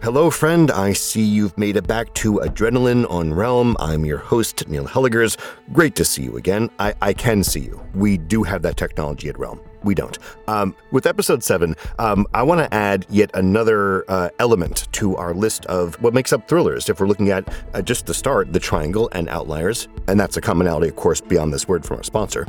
Hello, 0.00 0.30
friend. 0.30 0.70
I 0.70 0.92
see 0.92 1.24
you've 1.24 1.58
made 1.58 1.76
it 1.76 1.88
back 1.88 2.14
to 2.14 2.34
Adrenaline 2.34 3.04
on 3.10 3.34
Realm. 3.34 3.76
I'm 3.80 4.04
your 4.04 4.18
host, 4.18 4.68
Neil 4.68 4.86
Helligers. 4.86 5.36
Great 5.72 5.96
to 5.96 6.04
see 6.04 6.22
you 6.22 6.36
again. 6.36 6.70
I, 6.78 6.94
I 7.02 7.12
can 7.12 7.42
see 7.42 7.58
you. 7.58 7.84
We 7.94 8.16
do 8.16 8.44
have 8.44 8.62
that 8.62 8.76
technology 8.76 9.28
at 9.28 9.36
Realm. 9.36 9.60
We 9.82 9.96
don't. 9.96 10.16
Um, 10.46 10.76
with 10.92 11.04
episode 11.04 11.42
seven, 11.42 11.74
um, 11.98 12.28
I 12.32 12.44
want 12.44 12.60
to 12.60 12.72
add 12.72 13.06
yet 13.10 13.32
another 13.34 14.08
uh, 14.08 14.28
element 14.38 14.86
to 14.92 15.16
our 15.16 15.34
list 15.34 15.66
of 15.66 16.00
what 16.00 16.14
makes 16.14 16.32
up 16.32 16.46
thrillers. 16.46 16.88
If 16.88 17.00
we're 17.00 17.08
looking 17.08 17.30
at 17.30 17.52
uh, 17.74 17.82
just 17.82 18.06
the 18.06 18.14
start, 18.14 18.52
the 18.52 18.60
triangle 18.60 19.08
and 19.10 19.28
outliers, 19.28 19.88
and 20.06 20.18
that's 20.18 20.36
a 20.36 20.40
commonality, 20.40 20.86
of 20.88 20.94
course, 20.94 21.20
beyond 21.20 21.52
this 21.52 21.66
word 21.66 21.84
from 21.84 21.96
our 21.96 22.04
sponsor. 22.04 22.46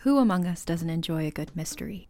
Who 0.00 0.18
among 0.18 0.46
us 0.46 0.66
doesn't 0.66 0.90
enjoy 0.90 1.26
a 1.26 1.30
good 1.30 1.56
mystery? 1.56 2.09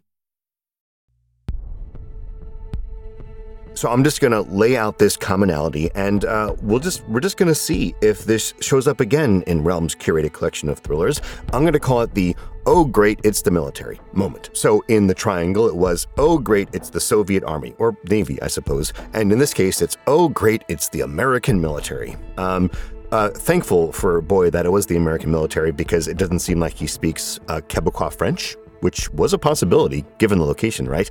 So 3.81 3.89
I'm 3.89 4.03
just 4.03 4.21
to 4.31 4.41
lay 4.41 4.77
out 4.77 4.99
this 4.99 5.17
commonality, 5.17 5.89
and 5.95 6.23
uh, 6.23 6.53
we'll 6.61 6.77
just 6.77 7.03
we're 7.07 7.19
just 7.19 7.35
to 7.47 7.55
see 7.55 7.95
if 7.99 8.25
this 8.25 8.53
shows 8.59 8.87
up 8.87 8.99
again 8.99 9.43
in 9.47 9.63
Realm's 9.63 9.95
curated 9.95 10.33
collection 10.33 10.69
of 10.69 10.77
thrillers. 10.77 11.19
I'm 11.51 11.63
to 11.73 11.79
call 11.79 12.01
it 12.01 12.13
the 12.13 12.35
"Oh 12.67 12.85
great, 12.85 13.19
it's 13.23 13.41
the 13.41 13.49
military" 13.49 13.99
moment. 14.13 14.51
So 14.53 14.83
in 14.87 15.07
the 15.07 15.15
triangle, 15.15 15.67
it 15.67 15.75
was 15.75 16.05
"Oh 16.19 16.37
great, 16.37 16.69
it's 16.73 16.91
the 16.91 16.99
Soviet 16.99 17.43
Army 17.43 17.73
or 17.79 17.97
Navy, 18.07 18.39
I 18.43 18.49
suppose," 18.49 18.93
and 19.15 19.31
in 19.31 19.39
this 19.39 19.51
case, 19.51 19.81
it's 19.81 19.97
"Oh 20.05 20.29
great, 20.29 20.63
it's 20.67 20.87
the 20.89 21.01
American 21.01 21.59
military." 21.59 22.15
Um, 22.37 22.69
uh, 23.11 23.29
thankful 23.29 23.93
for 23.93 24.21
Boy 24.21 24.51
that 24.51 24.67
it 24.67 24.71
was 24.71 24.85
the 24.85 24.95
American 24.95 25.31
military 25.31 25.71
because 25.71 26.07
it 26.07 26.17
doesn't 26.17 26.41
seem 26.41 26.59
like 26.59 26.73
he 26.73 26.85
speaks 26.85 27.39
uh, 27.47 27.61
Quebecois 27.67 28.13
French, 28.13 28.55
which 28.81 29.09
was 29.13 29.33
a 29.33 29.39
possibility 29.39 30.05
given 30.19 30.37
the 30.37 30.45
location, 30.45 30.87
right? 30.87 31.09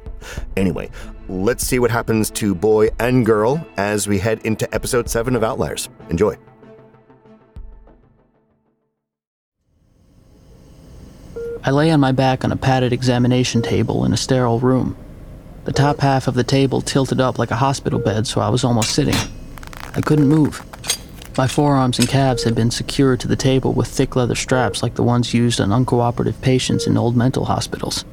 Anyway, 0.56 0.88
let's 1.30 1.64
see 1.64 1.78
what 1.78 1.92
happens 1.92 2.28
to 2.28 2.54
boy 2.54 2.88
and 2.98 3.24
girl 3.24 3.64
as 3.76 4.08
we 4.08 4.18
head 4.18 4.40
into 4.44 4.72
episode 4.74 5.08
7 5.08 5.36
of 5.36 5.44
Outliers. 5.44 5.88
Enjoy. 6.10 6.36
I 11.62 11.70
lay 11.70 11.90
on 11.90 12.00
my 12.00 12.10
back 12.10 12.44
on 12.44 12.52
a 12.52 12.56
padded 12.56 12.92
examination 12.92 13.62
table 13.62 14.04
in 14.04 14.12
a 14.12 14.16
sterile 14.16 14.58
room. 14.58 14.96
The 15.66 15.72
top 15.72 16.00
half 16.00 16.26
of 16.26 16.34
the 16.34 16.42
table 16.42 16.80
tilted 16.80 17.20
up 17.20 17.38
like 17.38 17.50
a 17.50 17.56
hospital 17.56 18.00
bed, 18.00 18.26
so 18.26 18.40
I 18.40 18.48
was 18.48 18.64
almost 18.64 18.94
sitting. 18.94 19.14
I 19.94 20.00
couldn't 20.00 20.26
move. 20.26 20.64
My 21.36 21.46
forearms 21.46 21.98
and 21.98 22.08
calves 22.08 22.42
had 22.42 22.54
been 22.54 22.70
secured 22.70 23.20
to 23.20 23.28
the 23.28 23.36
table 23.36 23.72
with 23.72 23.86
thick 23.88 24.16
leather 24.16 24.34
straps 24.34 24.82
like 24.82 24.94
the 24.94 25.02
ones 25.02 25.32
used 25.32 25.60
on 25.60 25.68
uncooperative 25.68 26.40
patients 26.40 26.86
in 26.86 26.96
old 26.96 27.14
mental 27.14 27.44
hospitals. 27.44 28.04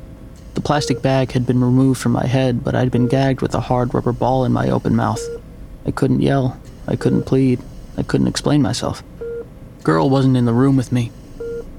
The 0.57 0.63
plastic 0.63 1.03
bag 1.03 1.33
had 1.33 1.45
been 1.45 1.63
removed 1.63 2.01
from 2.01 2.13
my 2.13 2.25
head, 2.25 2.63
but 2.63 2.73
I'd 2.73 2.89
been 2.89 3.07
gagged 3.07 3.43
with 3.43 3.53
a 3.53 3.59
hard 3.59 3.93
rubber 3.93 4.11
ball 4.11 4.43
in 4.43 4.51
my 4.51 4.71
open 4.71 4.95
mouth. 4.95 5.21
I 5.85 5.91
couldn't 5.91 6.21
yell. 6.21 6.59
I 6.87 6.95
couldn't 6.95 7.27
plead. 7.27 7.61
I 7.95 8.01
couldn't 8.01 8.25
explain 8.25 8.63
myself. 8.63 9.03
Girl 9.83 10.09
wasn't 10.09 10.35
in 10.35 10.45
the 10.45 10.53
room 10.53 10.75
with 10.75 10.91
me. 10.91 11.11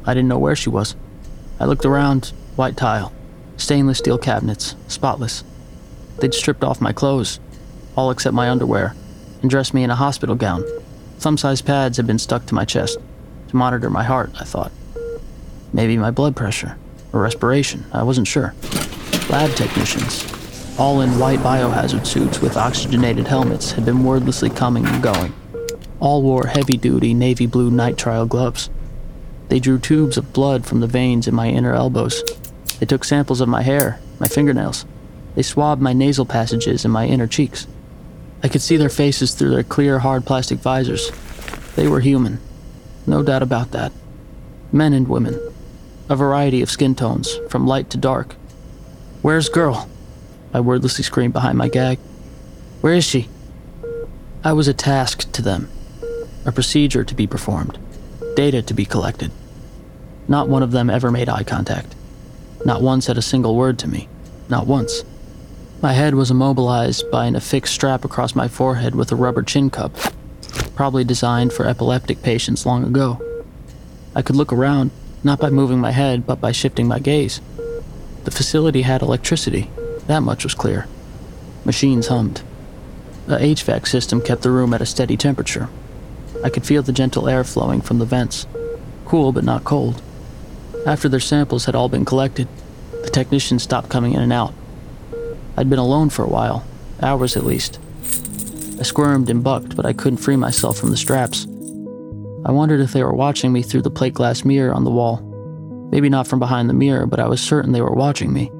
I 0.06 0.14
didn't 0.14 0.28
know 0.28 0.38
where 0.38 0.54
she 0.54 0.70
was. 0.70 0.94
I 1.58 1.64
looked 1.64 1.84
around, 1.84 2.32
white 2.54 2.76
tile, 2.76 3.12
stainless 3.56 3.98
steel 3.98 4.16
cabinets, 4.16 4.76
spotless. 4.86 5.42
They'd 6.20 6.32
stripped 6.32 6.62
off 6.62 6.80
my 6.80 6.92
clothes, 6.92 7.40
all 7.96 8.12
except 8.12 8.32
my 8.32 8.48
underwear, 8.48 8.94
and 9.42 9.50
dressed 9.50 9.74
me 9.74 9.82
in 9.82 9.90
a 9.90 9.96
hospital 9.96 10.36
gown. 10.36 10.62
Thumb 11.18 11.36
sized 11.36 11.66
pads 11.66 11.96
had 11.96 12.06
been 12.06 12.20
stuck 12.20 12.46
to 12.46 12.54
my 12.54 12.64
chest 12.64 12.96
to 13.48 13.56
monitor 13.56 13.90
my 13.90 14.04
heart, 14.04 14.30
I 14.38 14.44
thought. 14.44 14.70
Maybe 15.72 15.98
my 15.98 16.12
blood 16.12 16.36
pressure 16.36 16.78
or 17.12 17.20
respiration, 17.20 17.84
I 17.92 18.02
wasn't 18.02 18.28
sure. 18.28 18.54
Lab 19.30 19.54
technicians, 19.56 20.24
all 20.78 21.00
in 21.00 21.18
white 21.18 21.40
biohazard 21.40 22.06
suits 22.06 22.40
with 22.40 22.56
oxygenated 22.56 23.26
helmets, 23.26 23.72
had 23.72 23.84
been 23.84 24.04
wordlessly 24.04 24.50
coming 24.50 24.86
and 24.86 25.02
going. 25.02 25.34
All 26.00 26.22
wore 26.22 26.46
heavy 26.46 26.76
duty 26.76 27.14
navy 27.14 27.46
blue 27.46 27.70
nitrile 27.70 28.28
gloves. 28.28 28.70
They 29.48 29.58
drew 29.58 29.78
tubes 29.78 30.16
of 30.16 30.32
blood 30.32 30.64
from 30.66 30.80
the 30.80 30.86
veins 30.86 31.26
in 31.26 31.34
my 31.34 31.48
inner 31.48 31.74
elbows. 31.74 32.22
They 32.78 32.86
took 32.86 33.04
samples 33.04 33.40
of 33.40 33.48
my 33.48 33.62
hair, 33.62 34.00
my 34.20 34.28
fingernails. 34.28 34.84
They 35.34 35.42
swabbed 35.42 35.82
my 35.82 35.92
nasal 35.92 36.26
passages 36.26 36.84
and 36.84 36.92
my 36.92 37.06
inner 37.06 37.26
cheeks. 37.26 37.66
I 38.42 38.48
could 38.48 38.62
see 38.62 38.76
their 38.76 38.88
faces 38.88 39.34
through 39.34 39.50
their 39.50 39.64
clear, 39.64 39.98
hard 39.98 40.24
plastic 40.24 40.60
visors. 40.60 41.10
They 41.74 41.88
were 41.88 42.00
human. 42.00 42.40
No 43.06 43.22
doubt 43.22 43.42
about 43.42 43.72
that. 43.72 43.92
Men 44.70 44.92
and 44.92 45.08
women. 45.08 45.40
A 46.10 46.16
variety 46.16 46.62
of 46.62 46.70
skin 46.70 46.94
tones, 46.94 47.38
from 47.50 47.66
light 47.66 47.90
to 47.90 47.98
dark. 47.98 48.34
Where's 49.20 49.50
girl? 49.50 49.90
I 50.54 50.60
wordlessly 50.60 51.04
screamed 51.04 51.34
behind 51.34 51.58
my 51.58 51.68
gag. 51.68 51.98
Where 52.80 52.94
is 52.94 53.04
she? 53.04 53.28
I 54.42 54.54
was 54.54 54.68
a 54.68 54.74
task 54.74 55.30
to 55.32 55.42
them. 55.42 55.68
A 56.46 56.52
procedure 56.52 57.04
to 57.04 57.14
be 57.14 57.26
performed. 57.26 57.78
Data 58.36 58.62
to 58.62 58.72
be 58.72 58.86
collected. 58.86 59.30
Not 60.28 60.48
one 60.48 60.62
of 60.62 60.70
them 60.70 60.88
ever 60.88 61.10
made 61.10 61.28
eye 61.28 61.42
contact. 61.42 61.94
Not 62.64 62.80
one 62.80 63.02
said 63.02 63.18
a 63.18 63.22
single 63.22 63.54
word 63.54 63.78
to 63.80 63.88
me. 63.88 64.08
Not 64.48 64.66
once. 64.66 65.04
My 65.82 65.92
head 65.92 66.14
was 66.14 66.30
immobilized 66.30 67.10
by 67.10 67.26
an 67.26 67.36
affixed 67.36 67.74
strap 67.74 68.04
across 68.04 68.34
my 68.34 68.48
forehead 68.48 68.94
with 68.94 69.12
a 69.12 69.16
rubber 69.16 69.42
chin 69.42 69.68
cup, 69.68 69.94
probably 70.74 71.04
designed 71.04 71.52
for 71.52 71.66
epileptic 71.66 72.22
patients 72.22 72.64
long 72.64 72.84
ago. 72.84 73.20
I 74.14 74.22
could 74.22 74.36
look 74.36 74.52
around, 74.52 74.90
not 75.28 75.38
by 75.38 75.50
moving 75.50 75.78
my 75.78 75.90
head, 75.90 76.26
but 76.26 76.40
by 76.40 76.50
shifting 76.50 76.88
my 76.88 76.98
gaze. 76.98 77.42
The 78.24 78.30
facility 78.30 78.80
had 78.80 79.02
electricity, 79.02 79.70
that 80.06 80.22
much 80.22 80.42
was 80.42 80.54
clear. 80.54 80.88
Machines 81.66 82.06
hummed. 82.06 82.40
The 83.26 83.36
HVAC 83.36 83.86
system 83.86 84.22
kept 84.22 84.40
the 84.40 84.50
room 84.50 84.72
at 84.72 84.80
a 84.80 84.86
steady 84.86 85.18
temperature. 85.18 85.68
I 86.42 86.48
could 86.48 86.64
feel 86.64 86.82
the 86.82 86.92
gentle 86.92 87.28
air 87.28 87.44
flowing 87.44 87.82
from 87.82 87.98
the 87.98 88.06
vents, 88.06 88.46
cool 89.04 89.32
but 89.32 89.44
not 89.44 89.64
cold. 89.64 90.00
After 90.86 91.10
their 91.10 91.20
samples 91.20 91.66
had 91.66 91.74
all 91.74 91.90
been 91.90 92.06
collected, 92.06 92.48
the 93.04 93.10
technicians 93.10 93.62
stopped 93.62 93.90
coming 93.90 94.14
in 94.14 94.22
and 94.22 94.32
out. 94.32 94.54
I'd 95.58 95.68
been 95.68 95.78
alone 95.78 96.08
for 96.08 96.24
a 96.24 96.30
while, 96.30 96.64
hours 97.02 97.36
at 97.36 97.44
least. 97.44 97.78
I 98.80 98.82
squirmed 98.82 99.28
and 99.28 99.44
bucked, 99.44 99.76
but 99.76 99.84
I 99.84 99.92
couldn't 99.92 100.24
free 100.24 100.36
myself 100.36 100.78
from 100.78 100.90
the 100.90 100.96
straps. 100.96 101.46
I 102.48 102.50
wondered 102.50 102.80
if 102.80 102.94
they 102.94 103.04
were 103.04 103.12
watching 103.14 103.52
me 103.52 103.60
through 103.60 103.82
the 103.82 103.90
plate 103.90 104.14
glass 104.14 104.42
mirror 104.42 104.72
on 104.72 104.84
the 104.84 104.90
wall. 104.90 105.18
Maybe 105.92 106.08
not 106.08 106.26
from 106.26 106.38
behind 106.38 106.70
the 106.70 106.74
mirror, 106.74 107.04
but 107.04 107.20
I 107.20 107.28
was 107.28 107.42
certain 107.42 107.72
they 107.72 107.82
were 107.82 107.92
watching 107.92 108.32
me. 108.32 108.50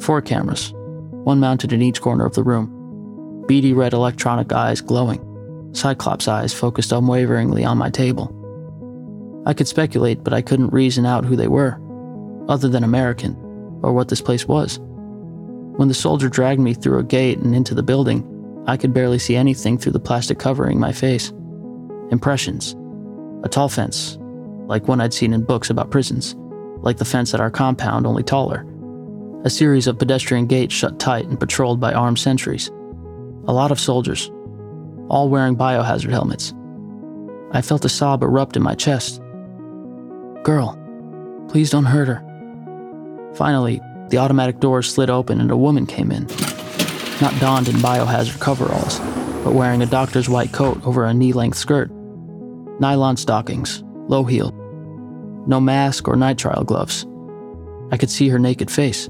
Four 0.00 0.22
cameras, 0.22 0.72
one 1.24 1.38
mounted 1.38 1.74
in 1.74 1.82
each 1.82 2.00
corner 2.00 2.24
of 2.24 2.34
the 2.34 2.42
room. 2.42 3.44
Beady 3.46 3.74
red 3.74 3.92
electronic 3.92 4.50
eyes 4.54 4.80
glowing, 4.80 5.20
cyclops 5.74 6.26
eyes 6.26 6.54
focused 6.54 6.90
unwaveringly 6.90 7.66
on 7.66 7.76
my 7.76 7.90
table. 7.90 8.34
I 9.44 9.52
could 9.52 9.68
speculate, 9.68 10.24
but 10.24 10.32
I 10.32 10.40
couldn't 10.40 10.72
reason 10.72 11.04
out 11.04 11.26
who 11.26 11.36
they 11.36 11.48
were, 11.48 11.78
other 12.48 12.70
than 12.70 12.82
American, 12.82 13.34
or 13.82 13.92
what 13.92 14.08
this 14.08 14.22
place 14.22 14.48
was. 14.48 14.78
When 15.76 15.88
the 15.88 15.94
soldier 15.94 16.30
dragged 16.30 16.62
me 16.62 16.72
through 16.72 16.98
a 16.98 17.04
gate 17.04 17.40
and 17.40 17.54
into 17.54 17.74
the 17.74 17.82
building, 17.82 18.64
I 18.66 18.78
could 18.78 18.94
barely 18.94 19.18
see 19.18 19.36
anything 19.36 19.76
through 19.76 19.92
the 19.92 20.00
plastic 20.00 20.38
covering 20.38 20.80
my 20.80 20.92
face. 20.92 21.30
Impressions. 22.10 22.74
A 23.44 23.48
tall 23.48 23.68
fence, 23.68 24.18
like 24.66 24.88
one 24.88 25.00
I'd 25.00 25.14
seen 25.14 25.32
in 25.32 25.44
books 25.44 25.70
about 25.70 25.90
prisons, 25.90 26.34
like 26.82 26.96
the 26.96 27.04
fence 27.04 27.34
at 27.34 27.40
our 27.40 27.50
compound, 27.50 28.06
only 28.06 28.22
taller. 28.22 28.66
A 29.44 29.50
series 29.50 29.86
of 29.86 29.98
pedestrian 29.98 30.46
gates 30.46 30.74
shut 30.74 30.98
tight 30.98 31.26
and 31.26 31.38
patrolled 31.38 31.78
by 31.78 31.92
armed 31.92 32.18
sentries. 32.18 32.68
A 33.46 33.52
lot 33.52 33.70
of 33.70 33.78
soldiers, 33.78 34.30
all 35.08 35.28
wearing 35.28 35.56
biohazard 35.56 36.10
helmets. 36.10 36.52
I 37.52 37.62
felt 37.62 37.84
a 37.84 37.88
sob 37.88 38.22
erupt 38.22 38.56
in 38.56 38.62
my 38.62 38.74
chest. 38.74 39.22
Girl, 40.42 40.76
please 41.48 41.70
don't 41.70 41.86
hurt 41.86 42.08
her. 42.08 43.32
Finally, 43.34 43.80
the 44.08 44.18
automatic 44.18 44.58
doors 44.60 44.92
slid 44.92 45.10
open 45.10 45.40
and 45.40 45.50
a 45.50 45.56
woman 45.56 45.86
came 45.86 46.10
in. 46.10 46.24
Not 47.20 47.38
donned 47.40 47.68
in 47.68 47.76
biohazard 47.76 48.40
coveralls, 48.40 48.98
but 49.44 49.54
wearing 49.54 49.82
a 49.82 49.86
doctor's 49.86 50.28
white 50.28 50.52
coat 50.52 50.84
over 50.84 51.04
a 51.04 51.14
knee 51.14 51.32
length 51.32 51.58
skirt. 51.58 51.90
Nylon 52.80 53.16
stockings, 53.16 53.82
low 54.06 54.24
heel, 54.24 54.52
No 55.48 55.60
mask 55.60 56.06
or 56.06 56.14
nitrile 56.14 56.66
gloves. 56.66 57.06
I 57.90 57.96
could 57.96 58.10
see 58.10 58.28
her 58.28 58.38
naked 58.38 58.70
face. 58.70 59.08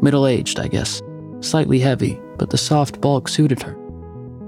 Middle 0.00 0.26
aged, 0.26 0.58
I 0.58 0.68
guess. 0.68 1.02
Slightly 1.40 1.78
heavy, 1.78 2.18
but 2.38 2.48
the 2.48 2.56
soft 2.56 3.00
bulk 3.02 3.28
suited 3.28 3.62
her. 3.62 3.76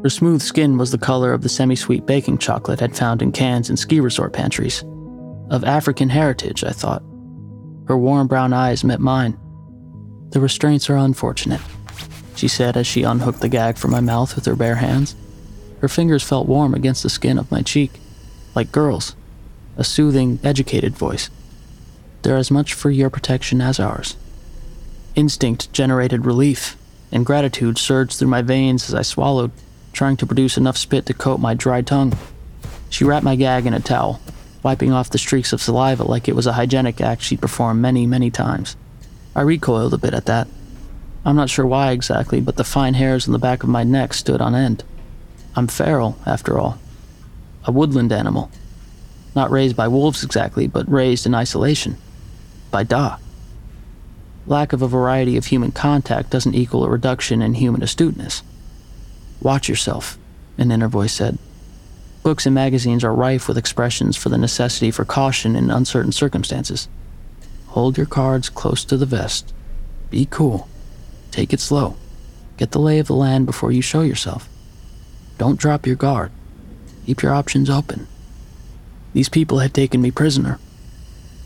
Her 0.02 0.08
smooth 0.08 0.40
skin 0.40 0.78
was 0.78 0.90
the 0.90 0.98
color 0.98 1.34
of 1.34 1.42
the 1.42 1.48
semi 1.50 1.76
sweet 1.76 2.06
baking 2.06 2.38
chocolate 2.38 2.80
I'd 2.80 2.96
found 2.96 3.20
in 3.20 3.32
cans 3.32 3.68
in 3.68 3.76
ski 3.76 4.00
resort 4.00 4.32
pantries. 4.32 4.82
Of 5.50 5.62
African 5.64 6.08
heritage, 6.08 6.64
I 6.64 6.70
thought. 6.70 7.02
Her 7.86 7.98
warm 7.98 8.26
brown 8.26 8.54
eyes 8.54 8.82
met 8.82 9.00
mine. 9.00 9.38
The 10.30 10.40
restraints 10.40 10.88
are 10.88 10.96
unfortunate, 10.96 11.60
she 12.34 12.48
said 12.48 12.78
as 12.78 12.86
she 12.86 13.02
unhooked 13.02 13.40
the 13.40 13.48
gag 13.48 13.76
from 13.76 13.90
my 13.90 14.00
mouth 14.00 14.34
with 14.36 14.46
her 14.46 14.56
bare 14.56 14.76
hands. 14.76 15.16
Her 15.80 15.88
fingers 15.88 16.22
felt 16.22 16.48
warm 16.48 16.72
against 16.72 17.02
the 17.02 17.10
skin 17.10 17.36
of 17.36 17.50
my 17.50 17.60
cheek, 17.60 17.90
like 18.54 18.72
girls. 18.72 19.14
A 19.76 19.84
soothing, 19.84 20.38
educated 20.42 20.96
voice. 20.96 21.30
They're 22.22 22.36
as 22.36 22.50
much 22.50 22.74
for 22.74 22.90
your 22.90 23.10
protection 23.10 23.60
as 23.60 23.80
ours. 23.80 24.16
Instinct 25.14 25.72
generated 25.72 26.26
relief, 26.26 26.76
and 27.10 27.26
gratitude 27.26 27.78
surged 27.78 28.18
through 28.18 28.28
my 28.28 28.42
veins 28.42 28.88
as 28.88 28.94
I 28.94 29.02
swallowed, 29.02 29.52
trying 29.92 30.16
to 30.18 30.26
produce 30.26 30.56
enough 30.56 30.76
spit 30.76 31.06
to 31.06 31.14
coat 31.14 31.40
my 31.40 31.54
dry 31.54 31.82
tongue. 31.82 32.16
She 32.88 33.04
wrapped 33.04 33.24
my 33.24 33.36
gag 33.36 33.66
in 33.66 33.74
a 33.74 33.80
towel, 33.80 34.20
wiping 34.62 34.92
off 34.92 35.10
the 35.10 35.18
streaks 35.18 35.52
of 35.52 35.62
saliva 35.62 36.04
like 36.04 36.28
it 36.28 36.36
was 36.36 36.46
a 36.46 36.52
hygienic 36.52 37.00
act 37.00 37.22
she'd 37.22 37.40
performed 37.40 37.80
many, 37.80 38.06
many 38.06 38.30
times. 38.30 38.76
I 39.34 39.42
recoiled 39.42 39.94
a 39.94 39.98
bit 39.98 40.14
at 40.14 40.26
that. 40.26 40.48
I'm 41.24 41.36
not 41.36 41.50
sure 41.50 41.66
why 41.66 41.92
exactly, 41.92 42.40
but 42.40 42.56
the 42.56 42.64
fine 42.64 42.94
hairs 42.94 43.26
on 43.26 43.32
the 43.32 43.38
back 43.38 43.62
of 43.62 43.68
my 43.68 43.84
neck 43.84 44.14
stood 44.14 44.40
on 44.40 44.54
end. 44.54 44.84
I'm 45.54 45.66
feral, 45.66 46.18
after 46.26 46.58
all. 46.58 46.78
A 47.64 47.72
woodland 47.72 48.12
animal. 48.12 48.50
Not 49.34 49.50
raised 49.50 49.76
by 49.76 49.88
wolves 49.88 50.24
exactly, 50.24 50.66
but 50.66 50.90
raised 50.90 51.26
in 51.26 51.34
isolation. 51.34 51.96
By 52.70 52.84
Da. 52.84 53.18
Lack 54.46 54.72
of 54.72 54.82
a 54.82 54.88
variety 54.88 55.36
of 55.36 55.46
human 55.46 55.70
contact 55.70 56.30
doesn't 56.30 56.54
equal 56.54 56.84
a 56.84 56.88
reduction 56.88 57.42
in 57.42 57.54
human 57.54 57.82
astuteness. 57.82 58.42
Watch 59.40 59.68
yourself, 59.68 60.18
an 60.58 60.72
inner 60.72 60.88
voice 60.88 61.12
said. 61.12 61.38
Books 62.22 62.46
and 62.46 62.54
magazines 62.54 63.04
are 63.04 63.14
rife 63.14 63.48
with 63.48 63.56
expressions 63.56 64.16
for 64.16 64.28
the 64.28 64.38
necessity 64.38 64.90
for 64.90 65.04
caution 65.04 65.56
in 65.56 65.70
uncertain 65.70 66.12
circumstances. 66.12 66.88
Hold 67.68 67.96
your 67.96 68.06
cards 68.06 68.48
close 68.48 68.84
to 68.84 68.96
the 68.96 69.06
vest. 69.06 69.54
Be 70.10 70.26
cool. 70.28 70.68
Take 71.30 71.52
it 71.52 71.60
slow. 71.60 71.96
Get 72.56 72.72
the 72.72 72.80
lay 72.80 72.98
of 72.98 73.06
the 73.06 73.14
land 73.14 73.46
before 73.46 73.72
you 73.72 73.80
show 73.80 74.02
yourself. 74.02 74.48
Don't 75.38 75.58
drop 75.58 75.86
your 75.86 75.96
guard. 75.96 76.32
Keep 77.10 77.22
your 77.22 77.34
options 77.34 77.68
open. 77.68 78.06
These 79.14 79.28
people 79.28 79.58
had 79.58 79.74
taken 79.74 80.00
me 80.00 80.12
prisoner. 80.12 80.60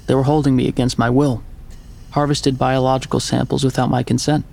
They 0.07 0.15
were 0.15 0.25
holding 0.25 0.55
me 0.55 0.69
against 0.69 0.99
my 0.99 1.09
will, 1.09 1.43
harvested 2.11 2.59
biological 2.59 3.19
samples 3.19 3.65
without 3.65 3.89
my 3.89 4.03
consent. 4.03 4.45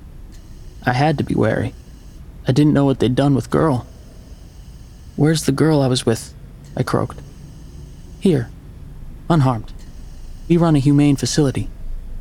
I 0.85 0.93
had 0.93 1.17
to 1.17 1.25
be 1.25 1.35
wary. 1.35 1.73
I 2.47 2.53
didn't 2.53 2.71
know 2.71 2.85
what 2.85 2.99
they'd 2.99 3.13
done 3.13 3.35
with 3.35 3.49
Girl. 3.49 3.85
Where's 5.17 5.43
the 5.43 5.51
girl 5.51 5.81
I 5.81 5.87
was 5.87 6.05
with? 6.05 6.33
I 6.77 6.83
croaked. 6.83 7.19
Here, 8.21 8.49
unharmed. 9.29 9.73
We 10.47 10.55
run 10.55 10.77
a 10.77 10.79
humane 10.79 11.17
facility. 11.17 11.69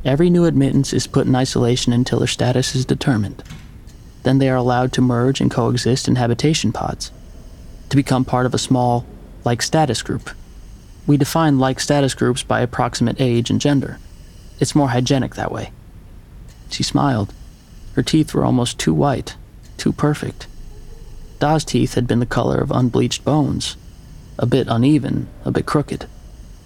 Every 0.04 0.30
new 0.30 0.46
admittance 0.46 0.92
is 0.92 1.06
put 1.06 1.28
in 1.28 1.36
isolation 1.36 1.92
until 1.92 2.18
their 2.18 2.26
status 2.26 2.74
is 2.74 2.84
determined. 2.84 3.44
Then 4.24 4.38
they 4.38 4.50
are 4.50 4.56
allowed 4.56 4.92
to 4.94 5.00
merge 5.00 5.40
and 5.40 5.48
coexist 5.48 6.08
in 6.08 6.16
habitation 6.16 6.72
pods, 6.72 7.12
to 7.90 7.96
become 7.96 8.24
part 8.24 8.46
of 8.46 8.54
a 8.54 8.58
small, 8.58 9.04
like 9.44 9.60
status 9.60 10.00
group. 10.02 10.30
We 11.06 11.16
define 11.16 11.58
like 11.58 11.80
status 11.80 12.14
groups 12.14 12.42
by 12.42 12.60
approximate 12.60 13.20
age 13.20 13.50
and 13.50 13.60
gender. 13.60 13.98
It's 14.58 14.74
more 14.74 14.88
hygienic 14.90 15.34
that 15.34 15.52
way. 15.52 15.72
She 16.70 16.82
smiled. 16.82 17.34
Her 17.94 18.02
teeth 18.02 18.32
were 18.32 18.44
almost 18.44 18.78
too 18.78 18.94
white, 18.94 19.34
too 19.76 19.92
perfect. 19.92 20.46
Da's 21.40 21.64
teeth 21.64 21.94
had 21.94 22.06
been 22.06 22.20
the 22.20 22.26
color 22.26 22.58
of 22.58 22.70
unbleached 22.70 23.24
bones, 23.24 23.76
a 24.38 24.46
bit 24.46 24.68
uneven, 24.68 25.28
a 25.44 25.50
bit 25.50 25.66
crooked. 25.66 26.06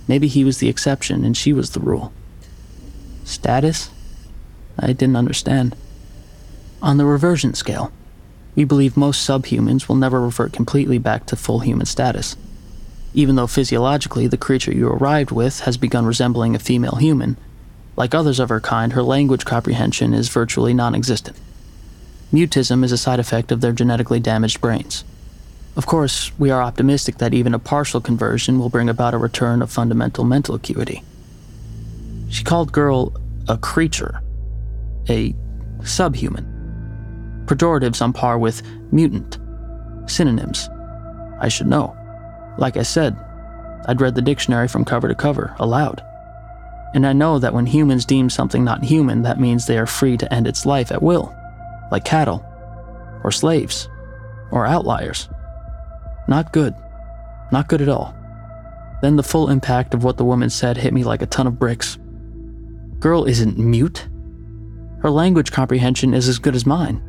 Maybe 0.07 0.29
he 0.29 0.45
was 0.45 0.59
the 0.59 0.69
exception 0.69 1.25
and 1.25 1.37
she 1.37 1.53
was 1.53 1.71
the 1.71 1.81
rule. 1.81 2.13
Status? 3.25 3.91
I 4.79 4.89
didn't 4.89 5.17
understand. 5.17 5.75
On 6.83 6.99
the 6.99 7.07
reversion 7.07 7.55
scale, 7.55 7.93
we 8.55 8.65
believe 8.65 8.97
most 8.97 9.29
subhumans 9.29 9.89
will 9.89 9.97
never 9.97 10.21
revert 10.21 10.53
completely 10.53 10.99
back 10.99 11.27
to 11.27 11.37
full 11.37 11.61
human 11.61 11.87
status. 11.87 12.37
Even 13.13 13.37
though 13.37 13.47
physiologically 13.47 14.27
the 14.27 14.37
creature 14.37 14.73
you 14.73 14.89
arrived 14.89 15.31
with 15.31 15.61
has 15.61 15.77
begun 15.77 16.05
resembling 16.05 16.55
a 16.55 16.59
female 16.59 16.97
human, 16.97 17.37
like 17.97 18.15
others 18.15 18.41
of 18.41 18.49
her 18.49 18.61
kind, 18.61 18.93
her 18.93 19.03
language 19.03 19.45
comprehension 19.45 20.13
is 20.13 20.29
virtually 20.29 20.75
non 20.75 20.95
existent. 20.95 21.37
Mutism 22.33 22.83
is 22.83 22.91
a 22.91 22.99
side 22.99 23.21
effect 23.21 23.53
of 23.53 23.61
their 23.61 23.73
genetically 23.73 24.19
damaged 24.19 24.61
brains. 24.61 25.05
Of 25.77 25.87
course, 25.87 26.37
we 26.39 26.51
are 26.51 26.63
optimistic 26.63 27.19
that 27.19 27.35
even 27.35 27.55
a 27.55 27.59
partial 27.59 28.01
conversion 28.01 28.59
will 28.59 28.69
bring 28.69 28.89
about 28.89 29.15
a 29.15 29.19
return 29.19 29.63
of 29.63 29.71
fundamental 29.71 30.25
mental 30.25 30.55
acuity. 30.55 31.03
She 32.29 32.43
called 32.43 32.73
Girl 32.73 33.13
a 33.49 33.59
creature, 33.59 34.21
a 35.09 35.35
subhuman. 35.85 36.54
Pejoratives 37.47 38.03
on 38.03 38.13
par 38.13 38.39
with 38.39 38.63
mutant. 38.93 39.39
Synonyms. 40.07 40.69
I 41.41 41.49
should 41.49 41.67
know. 41.67 41.97
Like 42.59 42.77
I 42.77 42.83
said, 42.83 43.17
I'd 43.87 44.01
read 44.01 44.15
the 44.15 44.23
dictionary 44.23 44.69
from 44.69 44.85
cover 44.85 45.09
to 45.09 45.15
cover, 45.15 45.55
aloud. 45.59 46.03
And 46.95 47.07
I 47.07 47.13
know 47.13 47.39
that 47.39 47.53
when 47.53 47.67
humans 47.67 48.05
deem 48.05 48.31
something 48.31 48.65
not 48.65 48.85
human, 48.85 49.23
that 49.23 49.41
means 49.41 49.67
they 49.67 49.79
are 49.79 49.87
free 49.87 50.17
to 50.17 50.33
end 50.33 50.47
its 50.47 50.65
life 50.65 50.93
at 50.93 51.03
will 51.03 51.35
like 51.91 52.05
cattle, 52.05 52.45
or 53.23 53.31
slaves, 53.31 53.89
or 54.51 54.67
outliers. 54.67 55.29
Not 56.27 56.53
good. 56.53 56.75
Not 57.53 57.69
good 57.69 57.83
at 57.83 57.89
all. 57.89 58.15
Then 59.03 59.17
the 59.17 59.23
full 59.23 59.51
impact 59.51 59.95
of 59.95 60.03
what 60.03 60.17
the 60.17 60.25
woman 60.25 60.51
said 60.51 60.77
hit 60.77 60.93
me 60.93 61.05
like 61.05 61.23
a 61.23 61.27
ton 61.27 61.47
of 61.47 61.59
bricks. 61.59 61.99
Girl 62.99 63.27
isn't 63.27 63.59
mute. 63.59 64.09
Her 65.03 65.11
language 65.11 65.53
comprehension 65.53 66.15
is 66.15 66.29
as 66.29 66.39
good 66.39 66.55
as 66.55 66.67
mine, 66.67 67.03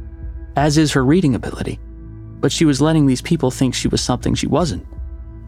as 0.56 0.78
is 0.78 0.92
her 0.92 1.04
reading 1.04 1.36
ability. 1.36 1.80
But 2.40 2.52
she 2.52 2.66
was 2.66 2.82
letting 2.82 3.06
these 3.06 3.22
people 3.22 3.52
think 3.52 3.74
she 3.74 3.88
was 3.88 4.02
something 4.02 4.36
she 4.36 4.48
wasn't. 4.48 4.86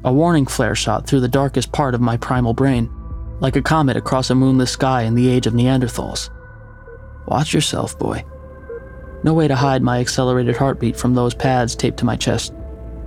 A 0.03 0.13
warning 0.13 0.45
flare 0.45 0.75
shot 0.75 1.07
through 1.07 1.21
the 1.21 1.27
darkest 1.27 1.71
part 1.71 1.93
of 1.93 2.01
my 2.01 2.17
primal 2.17 2.53
brain, 2.53 2.89
like 3.39 3.55
a 3.55 3.61
comet 3.61 3.97
across 3.97 4.29
a 4.29 4.35
moonless 4.35 4.71
sky 4.71 5.03
in 5.03 5.15
the 5.15 5.29
age 5.29 5.47
of 5.47 5.53
Neanderthals. 5.53 6.29
Watch 7.27 7.53
yourself, 7.53 7.97
boy. 7.99 8.23
No 9.23 9.33
way 9.33 9.47
to 9.47 9.55
hide 9.55 9.81
my 9.81 9.99
accelerated 9.99 10.55
heartbeat 10.55 10.95
from 10.95 11.13
those 11.13 11.33
pads 11.33 11.75
taped 11.75 11.97
to 11.99 12.05
my 12.05 12.15
chest. 12.15 12.53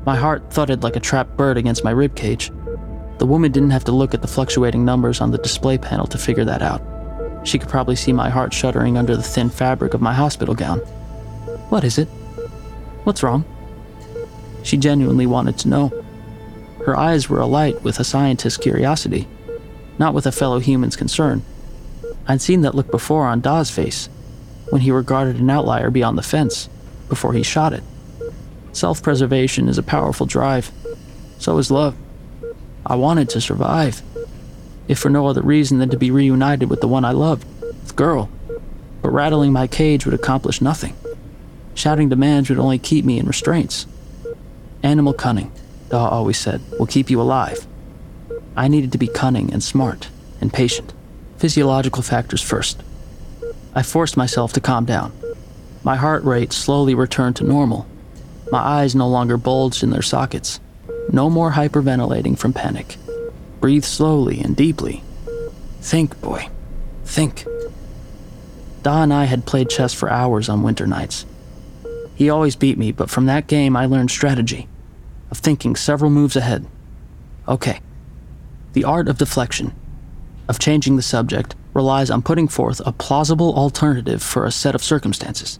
My 0.04 0.16
heart 0.16 0.52
thudded 0.52 0.82
like 0.82 0.96
a 0.96 1.00
trapped 1.00 1.36
bird 1.36 1.56
against 1.56 1.84
my 1.84 1.90
rib 1.90 2.16
cage. 2.16 2.50
The 3.18 3.26
woman 3.26 3.52
didn't 3.52 3.70
have 3.70 3.84
to 3.84 3.92
look 3.92 4.14
at 4.14 4.22
the 4.22 4.28
fluctuating 4.28 4.84
numbers 4.84 5.20
on 5.20 5.30
the 5.30 5.38
display 5.38 5.78
panel 5.78 6.06
to 6.06 6.18
figure 6.18 6.44
that 6.44 6.62
out. 6.62 6.82
She 7.46 7.58
could 7.58 7.68
probably 7.68 7.96
see 7.96 8.12
my 8.12 8.28
heart 8.28 8.52
shuddering 8.52 8.96
under 8.96 9.16
the 9.16 9.22
thin 9.22 9.50
fabric 9.50 9.94
of 9.94 10.00
my 10.00 10.12
hospital 10.12 10.54
gown. 10.54 10.80
What 11.70 11.84
is 11.84 11.98
it? 11.98 12.08
What's 13.04 13.22
wrong? 13.22 13.44
She 14.64 14.76
genuinely 14.76 15.24
wanted 15.24 15.56
to 15.58 15.68
know. 15.68 16.04
Her 16.84 16.98
eyes 16.98 17.28
were 17.28 17.40
alight 17.40 17.80
with 17.82 18.00
a 18.00 18.04
scientist's 18.04 18.58
curiosity, 18.58 19.28
not 19.96 20.12
with 20.12 20.26
a 20.26 20.32
fellow 20.32 20.58
human's 20.58 20.96
concern. 20.96 21.42
I'd 22.26 22.40
seen 22.40 22.62
that 22.62 22.74
look 22.74 22.90
before 22.90 23.24
on 23.24 23.40
Daw's 23.40 23.70
face, 23.70 24.08
when 24.70 24.82
he 24.82 24.90
regarded 24.90 25.36
an 25.36 25.48
outlier 25.48 25.90
beyond 25.90 26.18
the 26.18 26.22
fence, 26.22 26.68
before 27.08 27.34
he 27.34 27.44
shot 27.44 27.72
it. 27.72 27.84
Self 28.72 29.00
preservation 29.00 29.68
is 29.68 29.78
a 29.78 29.82
powerful 29.82 30.26
drive. 30.26 30.72
So 31.38 31.56
is 31.58 31.70
love. 31.70 31.94
I 32.84 32.96
wanted 32.96 33.28
to 33.30 33.40
survive, 33.40 34.02
if 34.88 34.98
for 34.98 35.08
no 35.08 35.28
other 35.28 35.42
reason 35.42 35.78
than 35.78 35.90
to 35.90 35.96
be 35.96 36.10
reunited 36.10 36.68
with 36.68 36.80
the 36.80 36.88
one 36.88 37.04
I 37.04 37.12
loved, 37.12 37.46
the 37.86 37.94
girl. 37.94 38.28
But 39.02 39.10
rattling 39.10 39.52
my 39.52 39.68
cage 39.68 40.04
would 40.04 40.14
accomplish 40.14 40.60
nothing. 40.60 40.96
Shouting 41.74 42.08
demands 42.08 42.48
would 42.48 42.58
only 42.58 42.78
keep 42.78 43.04
me 43.04 43.18
in 43.18 43.26
restraints. 43.26 43.86
Animal 44.82 45.12
cunning, 45.12 45.52
Daw 45.88 46.08
always 46.08 46.38
said, 46.38 46.60
will 46.78 46.86
keep 46.86 47.10
you 47.10 47.20
alive. 47.20 47.66
I 48.56 48.68
needed 48.68 48.92
to 48.92 48.98
be 48.98 49.08
cunning 49.08 49.52
and 49.52 49.62
smart 49.62 50.08
and 50.40 50.52
patient. 50.52 50.92
Physiological 51.38 52.02
factors 52.02 52.42
first. 52.42 52.82
I 53.74 53.82
forced 53.82 54.16
myself 54.16 54.52
to 54.54 54.60
calm 54.60 54.84
down. 54.84 55.12
My 55.82 55.96
heart 55.96 56.24
rate 56.24 56.52
slowly 56.52 56.94
returned 56.94 57.36
to 57.36 57.44
normal. 57.44 57.86
My 58.50 58.58
eyes 58.58 58.94
no 58.94 59.08
longer 59.08 59.36
bulged 59.36 59.82
in 59.82 59.90
their 59.90 60.02
sockets. 60.02 60.60
No 61.12 61.30
more 61.30 61.52
hyperventilating 61.52 62.38
from 62.38 62.52
panic. 62.52 62.96
Breathe 63.60 63.84
slowly 63.84 64.40
and 64.40 64.56
deeply. 64.56 65.02
Think, 65.80 66.20
boy. 66.20 66.48
Think. 67.04 67.46
Da 68.82 69.02
and 69.02 69.12
I 69.12 69.24
had 69.24 69.46
played 69.46 69.70
chess 69.70 69.94
for 69.94 70.10
hours 70.10 70.48
on 70.48 70.62
winter 70.62 70.86
nights. 70.86 71.24
He 72.20 72.28
always 72.28 72.54
beat 72.54 72.76
me, 72.76 72.92
but 72.92 73.08
from 73.08 73.24
that 73.24 73.46
game 73.46 73.74
I 73.74 73.86
learned 73.86 74.10
strategy, 74.10 74.68
of 75.30 75.38
thinking 75.38 75.74
several 75.74 76.10
moves 76.10 76.36
ahead. 76.36 76.66
Okay. 77.48 77.80
The 78.74 78.84
art 78.84 79.08
of 79.08 79.16
deflection, 79.16 79.72
of 80.46 80.58
changing 80.58 80.96
the 80.96 81.02
subject, 81.02 81.54
relies 81.72 82.10
on 82.10 82.20
putting 82.20 82.46
forth 82.46 82.82
a 82.84 82.92
plausible 82.92 83.54
alternative 83.54 84.22
for 84.22 84.44
a 84.44 84.50
set 84.50 84.74
of 84.74 84.84
circumstances. 84.84 85.58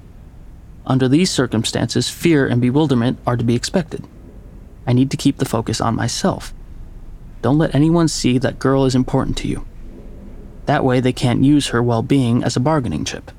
Under 0.85 1.09
these 1.09 1.31
circumstances, 1.31 2.11
fear 2.11 2.47
and 2.47 2.61
bewilderment 2.61 3.19
are 3.27 3.39
to 3.39 3.45
be 3.45 3.55
expected. 3.55 4.07
I 4.87 4.93
need 4.93 5.11
to 5.13 5.17
keep 5.17 5.39
the 5.39 5.47
focus 5.47 5.81
on 5.81 5.97
myself. 5.97 6.53
Don't 7.41 7.57
let 7.57 7.75
anyone 7.75 8.07
see 8.07 8.37
that 8.37 8.59
girl 8.59 8.85
is 8.85 8.95
important 8.95 9.39
to 9.39 9.49
you. 9.49 9.65
That 10.67 10.85
way, 10.85 11.01
they 11.01 11.15
can't 11.15 11.43
use 11.43 11.69
her 11.69 11.83
well 11.83 12.03
being 12.03 12.45
as 12.45 12.55
a 12.55 12.61
bargaining 12.61 13.07
chip. 13.07 13.31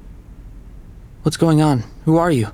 What's 1.21 1.37
going 1.37 1.61
on? 1.61 1.83
Who 2.05 2.17
are 2.17 2.31
you? 2.31 2.51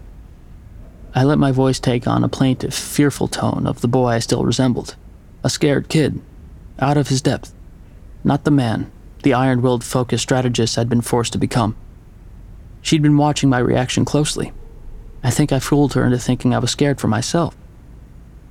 I 1.16 1.24
let 1.24 1.40
my 1.40 1.52
voice 1.52 1.80
take 1.80 2.08
on 2.08 2.24
a 2.24 2.30
plaintive, 2.30 2.74
fearful 2.74 3.28
tone 3.28 3.66
of 3.66 3.82
the 3.82 3.88
boy 3.88 4.08
I 4.08 4.20
still 4.20 4.44
resembled. 4.44 4.96
A 5.44 5.50
scared 5.50 5.90
kid, 5.90 6.22
out 6.80 6.98
of 6.98 7.08
his 7.08 7.22
depth. 7.22 7.54
Not 8.24 8.44
the 8.44 8.52
man, 8.52 8.92
the 9.24 9.34
iron 9.34 9.62
willed, 9.62 9.84
focused 9.84 10.24
strategist 10.24 10.78
I'd 10.78 10.90
been 10.90 11.02
forced 11.02 11.34
to 11.34 11.40
become. 11.40 11.76
She'd 12.82 13.02
been 13.02 13.18
watching 13.18 13.50
my 13.50 13.60
reaction 13.60 14.06
closely. 14.06 14.52
I 15.24 15.32
think 15.32 15.52
I 15.52 15.60
fooled 15.60 15.94
her 15.94 16.06
into 16.06 16.20
thinking 16.20 16.54
I 16.54 16.60
was 16.60 16.72
scared 16.72 17.00
for 17.00 17.08
myself. 17.08 17.56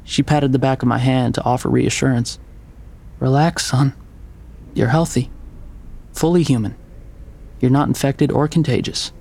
She 0.04 0.22
patted 0.22 0.52
the 0.52 0.58
back 0.58 0.82
of 0.82 0.88
my 0.88 0.98
hand 0.98 1.34
to 1.34 1.44
offer 1.44 1.68
reassurance. 1.68 2.38
Relax, 3.18 3.66
son. 3.66 3.94
You're 4.74 4.88
healthy, 4.88 5.30
fully 6.12 6.42
human. 6.42 6.76
You're 7.60 7.70
not 7.70 7.88
infected 7.88 8.30
or 8.30 8.46
contagious. 8.46 9.12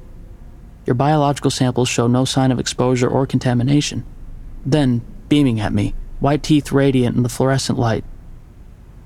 Your 0.85 0.95
biological 0.95 1.51
samples 1.51 1.89
show 1.89 2.07
no 2.07 2.25
sign 2.25 2.51
of 2.51 2.59
exposure 2.59 3.07
or 3.07 3.25
contamination. 3.25 4.05
Then, 4.65 5.01
beaming 5.29 5.59
at 5.59 5.73
me, 5.73 5.95
white 6.19 6.43
teeth 6.43 6.71
radiant 6.71 7.15
in 7.15 7.23
the 7.23 7.29
fluorescent 7.29 7.79
light, 7.79 8.03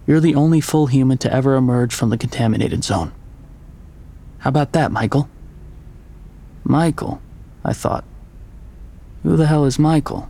you're 0.06 0.20
the 0.20 0.36
only 0.36 0.60
full 0.60 0.88
human 0.88 1.18
to 1.20 1.34
ever 1.34 1.56
emerge 1.56 1.94
from 1.94 2.10
the 2.10 2.18
contaminated 2.18 2.84
zone. 2.84 3.12
How 4.40 4.50
about 4.50 4.72
that, 4.72 4.92
Michael? 4.92 5.30
Michael, 6.64 7.22
I 7.64 7.74
thought. 7.74 8.04
Who 9.24 9.38
the 9.38 9.48
hell 9.48 9.66
is 9.66 9.78
Michael? 9.78 10.30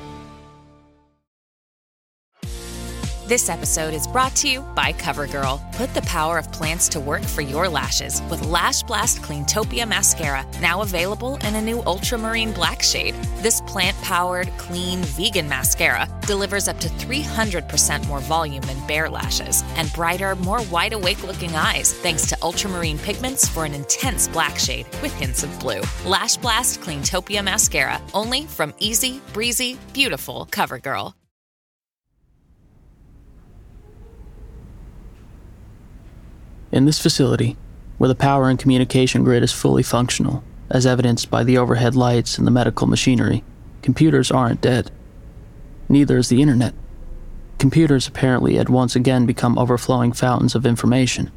This 3.31 3.47
episode 3.47 3.93
is 3.93 4.07
brought 4.07 4.35
to 4.41 4.49
you 4.49 4.59
by 4.75 4.91
CoverGirl. 4.91 5.71
Put 5.71 5.93
the 5.93 6.01
power 6.01 6.37
of 6.37 6.51
plants 6.51 6.89
to 6.89 6.99
work 6.99 7.23
for 7.23 7.39
your 7.39 7.69
lashes 7.69 8.21
with 8.29 8.45
Lash 8.45 8.83
Blast 8.83 9.21
Cleantopia 9.21 9.87
Mascara, 9.87 10.45
now 10.59 10.81
available 10.81 11.37
in 11.47 11.55
a 11.55 11.61
new 11.61 11.81
ultramarine 11.83 12.51
black 12.51 12.81
shade. 12.81 13.15
This 13.37 13.61
plant 13.61 13.95
powered, 14.01 14.49
clean, 14.57 14.99
vegan 15.03 15.47
mascara 15.47 16.09
delivers 16.27 16.67
up 16.67 16.77
to 16.81 16.89
300% 16.89 18.05
more 18.05 18.19
volume 18.19 18.63
than 18.63 18.85
bare 18.85 19.09
lashes 19.09 19.63
and 19.77 19.93
brighter, 19.93 20.35
more 20.35 20.61
wide 20.63 20.91
awake 20.91 21.23
looking 21.23 21.55
eyes 21.55 21.93
thanks 21.93 22.27
to 22.27 22.37
ultramarine 22.41 22.99
pigments 22.99 23.47
for 23.47 23.63
an 23.63 23.73
intense 23.73 24.27
black 24.27 24.59
shade 24.59 24.85
with 25.01 25.13
hints 25.13 25.41
of 25.41 25.57
blue. 25.57 25.79
Lash 26.05 26.35
Blast 26.35 26.81
Cleantopia 26.81 27.41
Mascara, 27.41 28.01
only 28.13 28.45
from 28.45 28.73
Easy, 28.79 29.21
Breezy, 29.31 29.79
Beautiful 29.93 30.49
CoverGirl. 30.51 31.13
In 36.71 36.85
this 36.85 36.99
facility, 36.99 37.57
where 37.97 38.07
the 38.07 38.15
power 38.15 38.49
and 38.49 38.57
communication 38.57 39.23
grid 39.23 39.43
is 39.43 39.51
fully 39.51 39.83
functional, 39.83 40.43
as 40.69 40.85
evidenced 40.85 41.29
by 41.29 41.43
the 41.43 41.57
overhead 41.57 41.95
lights 41.95 42.37
and 42.37 42.47
the 42.47 42.51
medical 42.51 42.87
machinery, 42.87 43.43
computers 43.81 44.31
aren't 44.31 44.61
dead. 44.61 44.89
Neither 45.89 46.17
is 46.17 46.29
the 46.29 46.41
internet. 46.41 46.73
Computers 47.59 48.07
apparently 48.07 48.55
had 48.55 48.69
once 48.69 48.95
again 48.95 49.25
become 49.25 49.57
overflowing 49.57 50.13
fountains 50.13 50.55
of 50.55 50.65
information. 50.65 51.29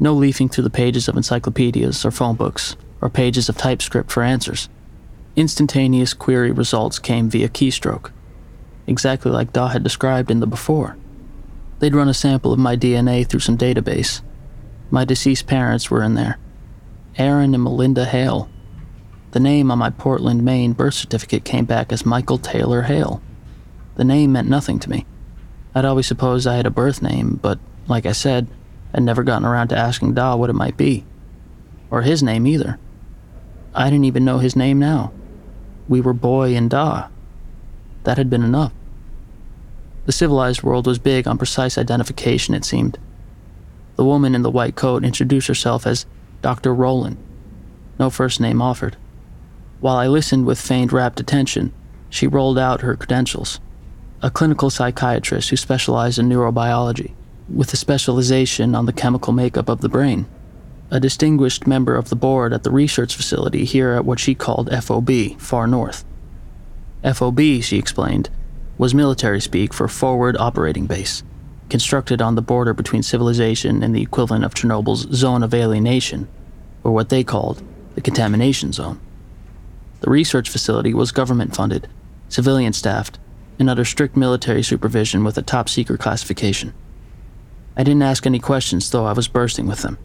No 0.00 0.12
leafing 0.12 0.48
through 0.48 0.64
the 0.64 0.70
pages 0.70 1.08
of 1.08 1.16
encyclopedias 1.16 2.04
or 2.04 2.10
phone 2.10 2.34
books, 2.34 2.76
or 3.00 3.08
pages 3.08 3.48
of 3.48 3.56
typescript 3.56 4.10
for 4.10 4.22
answers. 4.22 4.68
Instantaneous 5.36 6.14
query 6.14 6.50
results 6.50 6.98
came 6.98 7.30
via 7.30 7.48
keystroke, 7.48 8.10
exactly 8.86 9.30
like 9.30 9.52
Daw 9.52 9.68
had 9.68 9.84
described 9.84 10.30
in 10.30 10.40
the 10.40 10.46
before. 10.46 10.96
They'd 11.78 11.94
run 11.94 12.08
a 12.08 12.14
sample 12.14 12.52
of 12.52 12.58
my 12.58 12.76
DNA 12.76 13.26
through 13.26 13.40
some 13.40 13.56
database. 13.56 14.20
My 14.90 15.04
deceased 15.04 15.46
parents 15.46 15.90
were 15.90 16.02
in 16.02 16.14
there 16.14 16.38
Aaron 17.16 17.54
and 17.54 17.62
Melinda 17.62 18.04
Hale. 18.04 18.48
The 19.30 19.40
name 19.40 19.70
on 19.70 19.78
my 19.78 19.90
Portland, 19.90 20.44
Maine 20.44 20.72
birth 20.72 20.94
certificate 20.94 21.44
came 21.44 21.64
back 21.64 21.92
as 21.92 22.06
Michael 22.06 22.38
Taylor 22.38 22.82
Hale. 22.82 23.20
The 23.96 24.04
name 24.04 24.32
meant 24.32 24.48
nothing 24.48 24.78
to 24.80 24.90
me. 24.90 25.06
I'd 25.74 25.84
always 25.84 26.06
supposed 26.06 26.46
I 26.46 26.56
had 26.56 26.66
a 26.66 26.70
birth 26.70 27.02
name, 27.02 27.38
but 27.42 27.58
like 27.88 28.06
I 28.06 28.12
said, 28.12 28.46
I'd 28.92 29.02
never 29.02 29.24
gotten 29.24 29.46
around 29.46 29.68
to 29.68 29.76
asking 29.76 30.14
Daw 30.14 30.36
what 30.36 30.50
it 30.50 30.54
might 30.54 30.76
be. 30.76 31.04
Or 31.90 32.02
his 32.02 32.22
name 32.22 32.46
either. 32.46 32.78
I 33.74 33.90
didn't 33.90 34.04
even 34.04 34.24
know 34.24 34.38
his 34.38 34.54
name 34.54 34.78
now. 34.78 35.12
We 35.88 36.00
were 36.00 36.12
Boy 36.12 36.54
and 36.54 36.70
Daw. 36.70 37.08
That 38.04 38.18
had 38.18 38.30
been 38.30 38.44
enough. 38.44 38.72
The 40.06 40.12
civilized 40.12 40.62
world 40.62 40.86
was 40.86 40.98
big 40.98 41.26
on 41.26 41.38
precise 41.38 41.76
identification, 41.76 42.54
it 42.54 42.64
seemed. 42.64 42.98
The 43.96 44.04
woman 44.04 44.34
in 44.34 44.42
the 44.42 44.50
white 44.50 44.76
coat 44.76 45.04
introduced 45.04 45.48
herself 45.48 45.86
as 45.86 46.06
Dr. 46.42 46.74
Rowland. 46.74 47.16
No 47.98 48.10
first 48.10 48.40
name 48.40 48.60
offered. 48.60 48.96
While 49.80 49.96
I 49.96 50.08
listened 50.08 50.46
with 50.46 50.60
feigned 50.60 50.92
rapt 50.92 51.20
attention, 51.20 51.72
she 52.10 52.26
rolled 52.26 52.58
out 52.58 52.80
her 52.80 52.96
credentials. 52.96 53.60
A 54.22 54.30
clinical 54.30 54.70
psychiatrist 54.70 55.50
who 55.50 55.56
specialized 55.56 56.18
in 56.18 56.28
neurobiology, 56.28 57.12
with 57.48 57.72
a 57.72 57.76
specialization 57.76 58.74
on 58.74 58.86
the 58.86 58.92
chemical 58.92 59.32
makeup 59.32 59.68
of 59.68 59.80
the 59.80 59.88
brain. 59.88 60.26
A 60.90 61.00
distinguished 61.00 61.66
member 61.66 61.96
of 61.96 62.08
the 62.08 62.16
board 62.16 62.52
at 62.52 62.62
the 62.62 62.70
research 62.70 63.14
facility 63.14 63.64
here 63.64 63.92
at 63.92 64.04
what 64.04 64.18
she 64.18 64.34
called 64.34 64.70
FOB, 64.72 65.38
far 65.38 65.66
north. 65.66 66.04
FOB, 67.02 67.40
she 67.60 67.78
explained, 67.78 68.30
was 68.78 68.94
military 68.94 69.40
speak 69.40 69.74
for 69.74 69.88
Forward 69.88 70.36
Operating 70.38 70.86
Base, 70.86 71.22
constructed 71.70 72.20
on 72.20 72.34
the 72.34 72.42
border 72.42 72.74
between 72.74 73.02
civilization 73.02 73.82
and 73.82 73.94
the 73.94 74.02
equivalent 74.02 74.44
of 74.44 74.54
Chernobyl's 74.54 75.08
zone 75.14 75.42
of 75.42 75.54
alienation, 75.54 76.28
or 76.82 76.92
what 76.92 77.08
they 77.08 77.24
called 77.24 77.62
the 77.94 78.00
contamination 78.00 78.72
zone. 78.72 79.00
The 80.00 80.10
research 80.10 80.50
facility 80.50 80.92
was 80.92 81.12
government 81.12 81.56
funded, 81.56 81.88
civilian 82.28 82.72
staffed, 82.72 83.18
and 83.58 83.70
under 83.70 83.84
strict 83.84 84.16
military 84.16 84.62
supervision 84.62 85.24
with 85.24 85.38
a 85.38 85.42
top 85.42 85.68
secret 85.68 86.00
classification. 86.00 86.74
I 87.76 87.82
didn't 87.82 88.02
ask 88.02 88.26
any 88.26 88.38
questions, 88.38 88.90
though 88.90 89.06
I 89.06 89.12
was 89.12 89.28
bursting 89.28 89.66
with 89.66 89.82
them. 89.82 89.98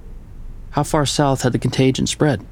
How 0.72 0.84
far 0.84 1.06
south 1.06 1.42
had 1.42 1.51
the 1.51 1.60
contagion 1.60 2.08
spread? 2.08 2.46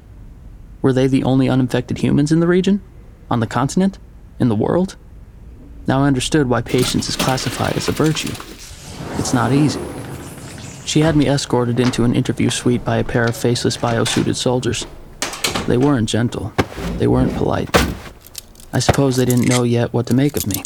Were 0.82 0.92
they 0.92 1.06
the 1.06 1.24
only 1.24 1.48
uninfected 1.48 1.98
humans 1.98 2.30
in 2.30 2.40
the 2.40 2.46
region? 2.46 2.82
On 3.30 3.40
the 3.40 3.46
continent? 3.46 3.98
In 4.38 4.48
the 4.48 4.56
world? 4.56 4.96
Now 5.86 6.02
I 6.02 6.06
understood 6.06 6.48
why 6.48 6.60
patience 6.62 7.08
is 7.08 7.16
classified 7.16 7.76
as 7.76 7.88
a 7.88 7.92
virtue. 7.92 8.32
It's 9.18 9.34
not 9.34 9.52
easy. 9.52 9.80
She 10.84 11.00
had 11.00 11.16
me 11.16 11.28
escorted 11.28 11.80
into 11.80 12.04
an 12.04 12.14
interview 12.14 12.48
suite 12.48 12.84
by 12.84 12.96
a 12.96 13.04
pair 13.04 13.26
of 13.26 13.36
faceless 13.36 13.76
biosuited 13.76 14.36
soldiers. 14.36 14.86
They 15.66 15.76
weren't 15.76 16.08
gentle. 16.08 16.52
They 16.96 17.06
weren't 17.06 17.34
polite. 17.34 17.68
I 18.72 18.78
suppose 18.78 19.16
they 19.16 19.24
didn't 19.24 19.48
know 19.48 19.64
yet 19.64 19.92
what 19.92 20.06
to 20.06 20.14
make 20.14 20.36
of 20.36 20.46
me. 20.46 20.62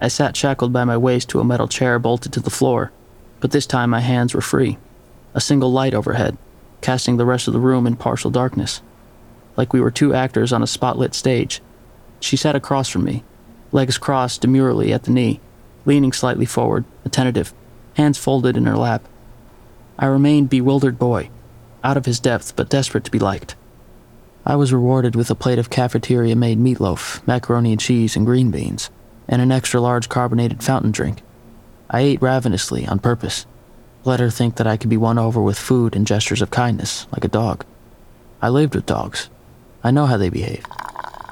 I 0.00 0.08
sat 0.08 0.36
shackled 0.36 0.72
by 0.72 0.84
my 0.84 0.96
waist 0.96 1.28
to 1.30 1.40
a 1.40 1.44
metal 1.44 1.68
chair 1.68 1.98
bolted 1.98 2.32
to 2.34 2.40
the 2.40 2.50
floor, 2.50 2.92
but 3.40 3.50
this 3.50 3.66
time 3.66 3.90
my 3.90 4.00
hands 4.00 4.34
were 4.34 4.40
free. 4.40 4.78
A 5.34 5.40
single 5.40 5.72
light 5.72 5.94
overhead, 5.94 6.36
casting 6.80 7.16
the 7.16 7.24
rest 7.24 7.46
of 7.46 7.54
the 7.54 7.60
room 7.60 7.86
in 7.86 7.96
partial 7.96 8.30
darkness. 8.30 8.82
Like 9.56 9.72
we 9.72 9.80
were 9.80 9.90
two 9.90 10.14
actors 10.14 10.52
on 10.52 10.62
a 10.62 10.66
spotlit 10.66 11.14
stage. 11.14 11.62
She 12.20 12.36
sat 12.36 12.56
across 12.56 12.88
from 12.88 13.04
me, 13.04 13.24
legs 13.72 13.98
crossed 13.98 14.40
demurely 14.40 14.92
at 14.92 15.04
the 15.04 15.10
knee, 15.10 15.40
leaning 15.84 16.12
slightly 16.12 16.46
forward, 16.46 16.84
attentive, 17.04 17.54
hands 17.94 18.18
folded 18.18 18.56
in 18.56 18.66
her 18.66 18.76
lap. 18.76 19.06
I 19.98 20.06
remained 20.06 20.50
bewildered 20.50 20.98
boy, 20.98 21.30
out 21.84 21.96
of 21.96 22.06
his 22.06 22.20
depth 22.20 22.56
but 22.56 22.70
desperate 22.70 23.04
to 23.04 23.10
be 23.10 23.18
liked. 23.18 23.54
I 24.44 24.56
was 24.56 24.72
rewarded 24.72 25.14
with 25.14 25.30
a 25.30 25.34
plate 25.34 25.58
of 25.58 25.70
cafeteria 25.70 26.34
made 26.34 26.58
meatloaf, 26.58 27.26
macaroni 27.26 27.72
and 27.72 27.80
cheese, 27.80 28.16
and 28.16 28.24
green 28.24 28.50
beans, 28.50 28.90
and 29.28 29.42
an 29.42 29.52
extra 29.52 29.80
large 29.80 30.08
carbonated 30.08 30.62
fountain 30.62 30.90
drink. 30.90 31.22
I 31.90 32.00
ate 32.00 32.22
ravenously 32.22 32.86
on 32.86 33.00
purpose. 33.00 33.46
Let 34.04 34.20
her 34.20 34.30
think 34.30 34.56
that 34.56 34.66
I 34.66 34.76
could 34.76 34.88
be 34.88 34.96
won 34.96 35.18
over 35.18 35.42
with 35.42 35.58
food 35.58 35.94
and 35.94 36.06
gestures 36.06 36.40
of 36.40 36.50
kindness, 36.50 37.06
like 37.12 37.24
a 37.24 37.28
dog. 37.28 37.66
I 38.40 38.48
lived 38.48 38.74
with 38.74 38.86
dogs. 38.86 39.28
I 39.84 39.90
know 39.90 40.06
how 40.06 40.16
they 40.16 40.30
behave. 40.30 40.64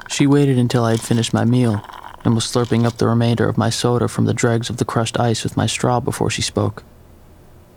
She 0.09 0.27
waited 0.27 0.59
until 0.59 0.83
I 0.83 0.91
had 0.91 1.01
finished 1.01 1.33
my 1.33 1.45
meal 1.45 1.83
and 2.23 2.35
was 2.35 2.45
slurping 2.45 2.85
up 2.85 2.97
the 2.97 3.07
remainder 3.07 3.47
of 3.47 3.57
my 3.57 3.69
soda 3.69 4.07
from 4.07 4.25
the 4.25 4.33
dregs 4.33 4.69
of 4.69 4.77
the 4.77 4.85
crushed 4.85 5.19
ice 5.19 5.43
with 5.43 5.57
my 5.57 5.65
straw 5.65 5.99
before 5.99 6.29
she 6.29 6.41
spoke. 6.41 6.83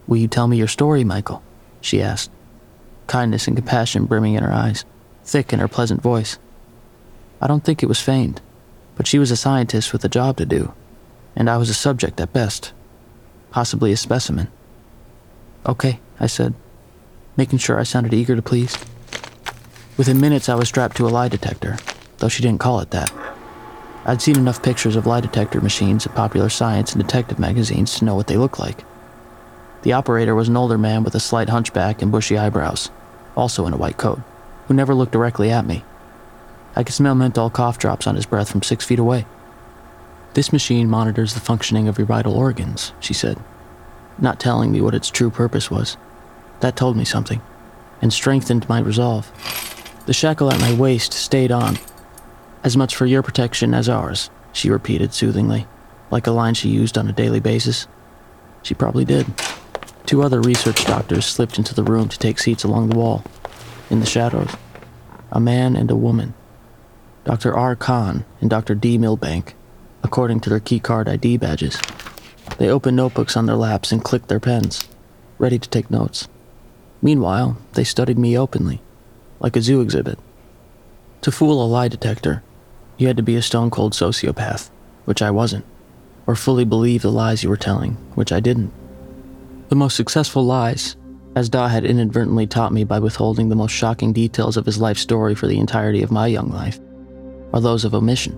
Will 0.07 0.19
you 0.19 0.29
tell 0.29 0.49
me 0.49 0.57
your 0.57 0.69
story, 0.69 1.05
Michael? 1.05 1.43
she 1.81 2.03
asked, 2.03 2.31
kindness 3.07 3.47
and 3.47 3.57
compassion 3.57 4.07
brimming 4.07 4.35
in 4.35 4.43
her 4.43 4.53
eyes, 4.53 4.85
thick 5.25 5.53
in 5.53 5.59
her 5.59 5.69
pleasant 5.69 6.01
voice. 6.03 6.39
I 7.41 7.47
don't 7.47 7.65
think 7.65 7.83
it 7.83 7.89
was 7.89 8.01
feigned, 8.01 8.41
but 8.97 9.07
she 9.07 9.19
was 9.19 9.31
a 9.31 9.37
scientist 9.37 9.93
with 9.93 10.05
a 10.05 10.09
job 10.09 10.37
to 10.37 10.47
do, 10.47 10.73
and 11.35 11.51
I 11.51 11.57
was 11.57 11.71
a 11.71 11.75
subject 11.75 12.21
at 12.21 12.33
best, 12.33 12.73
possibly 13.51 13.93
a 13.93 13.97
specimen. 13.97 14.49
Okay, 15.67 16.01
I 16.21 16.27
said, 16.27 16.55
making 17.37 17.59
sure 17.59 17.79
I 17.79 17.85
sounded 17.85 18.15
eager 18.15 18.37
to 18.37 18.43
please. 18.43 18.77
Within 19.97 20.21
minutes, 20.21 20.49
I 20.49 20.55
was 20.55 20.69
strapped 20.69 20.97
to 20.97 21.07
a 21.07 21.11
lie 21.11 21.29
detector, 21.29 21.79
though 22.19 22.29
she 22.29 22.43
didn't 22.43 22.61
call 22.61 22.81
it 22.81 22.91
that. 22.91 23.13
I'd 24.05 24.21
seen 24.21 24.37
enough 24.37 24.63
pictures 24.63 24.97
of 24.97 25.07
lie 25.07 25.21
detector 25.21 25.61
machines 25.61 26.07
in 26.07 26.13
popular 26.13 26.49
science 26.49 26.93
and 26.93 27.03
detective 27.03 27.39
magazines 27.39 27.95
to 27.95 28.05
know 28.05 28.17
what 28.17 28.27
they 28.27 28.37
looked 28.37 28.59
like. 28.59 28.85
The 29.83 29.93
operator 29.93 30.35
was 30.35 30.49
an 30.49 30.57
older 30.57 30.79
man 30.79 31.05
with 31.05 31.15
a 31.15 31.21
slight 31.21 31.49
hunchback 31.49 32.03
and 32.03 32.11
bushy 32.11 32.37
eyebrows, 32.37 32.91
also 33.37 33.67
in 33.67 33.73
a 33.73 33.77
white 33.77 33.99
coat, 33.99 34.21
who 34.67 34.75
never 34.75 34.95
looked 34.95 35.13
directly 35.13 35.51
at 35.51 35.67
me. 35.67 35.85
I 36.75 36.83
could 36.83 36.95
smell 36.95 37.15
menthol 37.15 37.51
cough 37.51 37.79
drops 37.79 38.07
on 38.07 38.17
his 38.17 38.27
breath 38.27 38.51
from 38.51 38.63
six 38.63 38.85
feet 38.85 38.99
away. 38.99 39.27
This 40.35 40.53
machine 40.53 40.89
monitors 40.89 41.35
the 41.35 41.41
functioning 41.41 41.87
of 41.87 41.99
your 41.99 42.07
vital 42.07 42.35
organs, 42.35 42.93
she 42.99 43.15
said, 43.15 43.39
not 44.19 44.41
telling 44.41 44.73
me 44.73 44.81
what 44.81 44.95
its 44.95 45.11
true 45.11 45.31
purpose 45.31 45.71
was. 45.71 45.97
That 46.61 46.77
told 46.77 46.97
me 46.97 47.05
something, 47.05 47.41
and 48.01 48.13
strengthened 48.13 48.69
my 48.69 48.81
resolve. 48.81 49.31
The 50.07 50.13
shackle 50.13 50.51
at 50.51 50.61
my 50.61 50.75
waist 50.75 51.13
stayed 51.13 51.53
on, 51.53 51.79
as 52.65 52.77
much 52.77 52.95
for 52.95 53.07
your 53.07 53.23
protection 53.23 53.75
as 53.75 53.89
ours, 53.89 54.31
she 54.53 54.71
repeated 54.71 55.13
soothingly, 55.13 55.67
like 56.11 56.27
a 56.27 56.31
line 56.31 56.55
she 56.55 56.69
used 56.69 56.97
on 56.97 57.09
a 57.09 57.13
daily 57.13 57.41
basis. 57.41 57.87
She 58.63 58.75
probably 58.75 59.05
did. 59.05 59.27
Two 60.07 60.23
other 60.23 60.41
research 60.41 60.85
doctors 60.85 61.27
slipped 61.27 61.59
into 61.59 61.75
the 61.75 61.83
room 61.83 62.09
to 62.09 62.19
take 62.19 62.39
seats 62.39 62.65
along 62.65 62.89
the 62.89 62.99
wall, 62.99 63.25
in 63.91 64.01
the 64.01 64.07
shadows. 64.07 64.51
A 65.31 65.41
man 65.41 65.75
and 65.77 65.91
a 65.91 65.97
woman. 65.97 66.35
Dr. 67.25 67.55
R. 67.57 67.75
Kahn 67.75 68.25
and 68.41 68.51
Dr. 68.51 68.75
D. 68.75 68.99
Milbank, 68.99 69.55
according 70.03 70.41
to 70.41 70.51
their 70.51 70.61
keycard 70.61 71.09
ID 71.09 71.39
badges. 71.39 71.81
They 72.59 72.69
opened 72.69 72.97
notebooks 72.97 73.37
on 73.37 73.47
their 73.47 73.57
laps 73.57 73.93
and 73.93 74.05
clicked 74.05 74.29
their 74.29 74.41
pens, 74.41 74.89
ready 75.39 75.59
to 75.59 75.69
take 75.69 75.91
notes. 75.91 76.29
Meanwhile, 77.01 77.57
they 77.73 77.85
studied 77.85 78.19
me 78.19 78.39
openly, 78.39 78.83
like 79.41 79.57
a 79.57 79.63
zoo 79.63 79.81
exhibit. 79.81 80.19
To 81.23 81.33
fool 81.33 81.65
a 81.65 81.67
lie 81.67 81.89
detector, 81.89 82.43
you 82.99 83.07
had 83.07 83.17
to 83.17 83.23
be 83.23 83.37
a 83.37 83.43
stone 83.43 83.71
cold 83.71 83.93
sociopath, 83.93 84.71
which 85.05 85.23
I 85.23 85.31
wasn't, 85.31 85.65
or 86.27 86.37
fully 86.37 86.65
believe 86.65 87.03
the 87.03 87.11
lies 87.11 87.43
you 87.43 87.49
were 87.49 87.57
telling, 87.57 87.95
which 88.15 88.33
I 88.33 88.41
didn't. 88.41 88.73
The 89.69 89.77
most 89.77 89.97
successful 89.97 90.45
lies, 90.45 90.97
as 91.35 91.49
Daw 91.49 91.69
had 91.69 91.85
inadvertently 91.85 92.47
taught 92.47 92.73
me 92.73 92.85
by 92.85 92.99
withholding 92.99 93.49
the 93.49 93.57
most 93.57 93.73
shocking 93.73 94.13
details 94.13 94.57
of 94.57 94.67
his 94.67 94.81
life 94.81 94.99
story 94.99 95.35
for 95.35 95.47
the 95.47 95.59
entirety 95.59 96.03
of 96.03 96.11
my 96.11 96.27
young 96.27 96.51
life, 96.51 96.79
are 97.53 97.61
those 97.61 97.85
of 97.85 97.95
omission. 97.95 98.35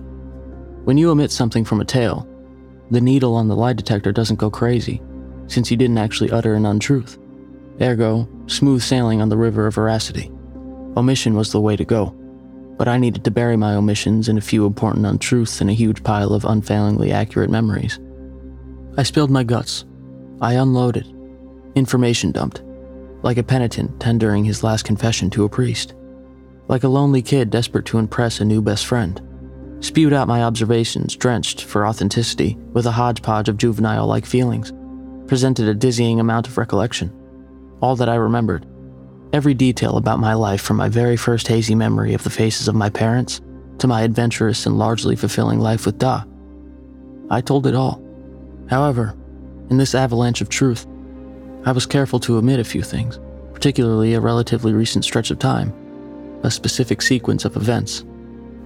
When 0.85 0.97
you 0.97 1.09
omit 1.09 1.31
something 1.31 1.65
from 1.65 1.81
a 1.81 1.85
tale, 1.85 2.27
the 2.91 3.01
needle 3.01 3.35
on 3.35 3.47
the 3.47 3.55
lie 3.55 3.73
detector 3.73 4.11
doesn't 4.11 4.39
go 4.39 4.49
crazy, 4.49 5.01
since 5.47 5.69
you 5.69 5.77
didn't 5.77 5.97
actually 5.97 6.31
utter 6.31 6.53
an 6.53 6.65
untruth. 6.65 7.17
Ergo, 7.81 8.27
smooth 8.47 8.81
sailing 8.81 9.21
on 9.21 9.29
the 9.29 9.37
river 9.37 9.67
of 9.67 9.75
veracity. 9.75 10.31
Omission 10.95 11.35
was 11.35 11.51
the 11.51 11.59
way 11.59 11.75
to 11.75 11.83
go 11.83 12.15
but 12.77 12.87
I 12.87 12.97
needed 12.97 13.23
to 13.23 13.31
bury 13.31 13.55
my 13.57 13.75
omissions 13.75 14.27
in 14.29 14.37
a 14.37 14.41
few 14.41 14.65
important 14.65 15.05
untruths 15.05 15.61
in 15.61 15.69
a 15.69 15.73
huge 15.73 16.03
pile 16.03 16.33
of 16.33 16.45
unfailingly 16.45 17.11
accurate 17.11 17.49
memories. 17.49 17.99
I 18.97 19.03
spilled 19.03 19.31
my 19.31 19.43
guts. 19.43 19.85
I 20.41 20.53
unloaded. 20.53 21.07
Information 21.75 22.31
dumped. 22.31 22.61
like 23.25 23.37
a 23.39 23.43
penitent 23.43 23.99
tendering 23.99 24.45
his 24.45 24.63
last 24.63 24.83
confession 24.83 25.31
to 25.31 25.43
a 25.45 25.49
priest, 25.49 25.95
like 26.67 26.83
a 26.83 26.87
lonely 26.87 27.23
kid 27.23 27.49
desperate 27.49 27.85
to 27.85 27.97
impress 27.97 28.39
a 28.39 28.45
new 28.45 28.61
best 28.61 28.85
friend. 28.85 29.19
Spewed 29.79 30.13
out 30.13 30.27
my 30.27 30.43
observations, 30.43 31.15
drenched 31.15 31.63
for 31.63 31.87
authenticity 31.87 32.55
with 32.73 32.85
a 32.85 32.91
hodgepodge 32.91 33.49
of 33.49 33.57
juvenile 33.57 34.05
like 34.05 34.27
feelings, 34.27 34.71
presented 35.27 35.67
a 35.67 35.73
dizzying 35.73 36.19
amount 36.19 36.47
of 36.47 36.57
recollection. 36.57 37.11
All 37.81 37.95
that 37.95 38.09
I 38.09 38.15
remembered, 38.15 38.67
every 39.35 39.53
detail 39.53 39.97
about 39.97 40.17
my 40.17 40.33
life 40.33 40.61
from 40.61 40.77
my 40.77 40.87
very 40.87 41.17
first 41.17 41.45
hazy 41.45 41.75
memory 41.75 42.13
of 42.13 42.23
the 42.23 42.29
faces 42.29 42.69
of 42.69 42.73
my 42.73 42.89
parents 42.89 43.41
to 43.77 43.85
my 43.85 44.01
adventurous 44.01 44.65
and 44.65 44.77
largely 44.77 45.13
fulfilling 45.13 45.59
life 45.59 45.85
with 45.85 45.99
Da. 45.99 46.23
I 47.29 47.41
told 47.41 47.67
it 47.67 47.75
all. 47.75 48.01
However, 48.69 49.13
in 49.69 49.75
this 49.75 49.93
avalanche 49.93 50.39
of 50.39 50.47
truth, 50.47 50.87
I 51.65 51.73
was 51.73 51.85
careful 51.85 52.17
to 52.21 52.37
omit 52.37 52.61
a 52.61 52.63
few 52.63 52.81
things, 52.81 53.19
particularly 53.53 54.13
a 54.13 54.21
relatively 54.21 54.71
recent 54.71 55.03
stretch 55.03 55.31
of 55.31 55.39
time, 55.39 55.73
a 56.43 56.49
specific 56.49 57.01
sequence 57.01 57.43
of 57.43 57.57
events. 57.57 58.05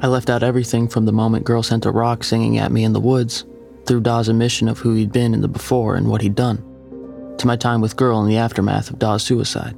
I 0.01 0.07
left 0.07 0.29
out 0.29 0.43
everything 0.43 0.87
from 0.87 1.05
the 1.05 1.11
moment 1.11 1.45
Girl 1.45 1.63
sent 1.63 1.87
a 1.87 1.91
rock 1.91 2.23
singing 2.23 2.59
at 2.59 2.71
me 2.71 2.83
in 2.83 2.93
the 2.93 2.99
woods, 2.99 3.43
through 3.87 4.01
Da's 4.01 4.29
admission 4.29 4.69
of 4.69 4.77
who 4.77 4.93
he'd 4.93 5.11
been 5.11 5.33
in 5.33 5.41
the 5.41 5.47
before 5.47 5.95
and 5.95 6.07
what 6.07 6.21
he'd 6.21 6.35
done, 6.35 6.57
to 7.39 7.47
my 7.47 7.55
time 7.55 7.81
with 7.81 7.95
Girl 7.95 8.21
in 8.21 8.29
the 8.29 8.37
aftermath 8.37 8.91
of 8.91 8.99
Da's 8.99 9.23
suicide. 9.23 9.75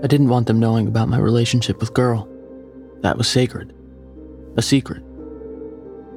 I 0.00 0.06
didn't 0.06 0.28
want 0.28 0.46
them 0.46 0.60
knowing 0.60 0.86
about 0.86 1.08
my 1.08 1.18
relationship 1.18 1.80
with 1.80 1.92
Girl. 1.92 2.28
That 3.00 3.18
was 3.18 3.26
sacred. 3.26 3.74
A 4.56 4.62
secret. 4.62 5.02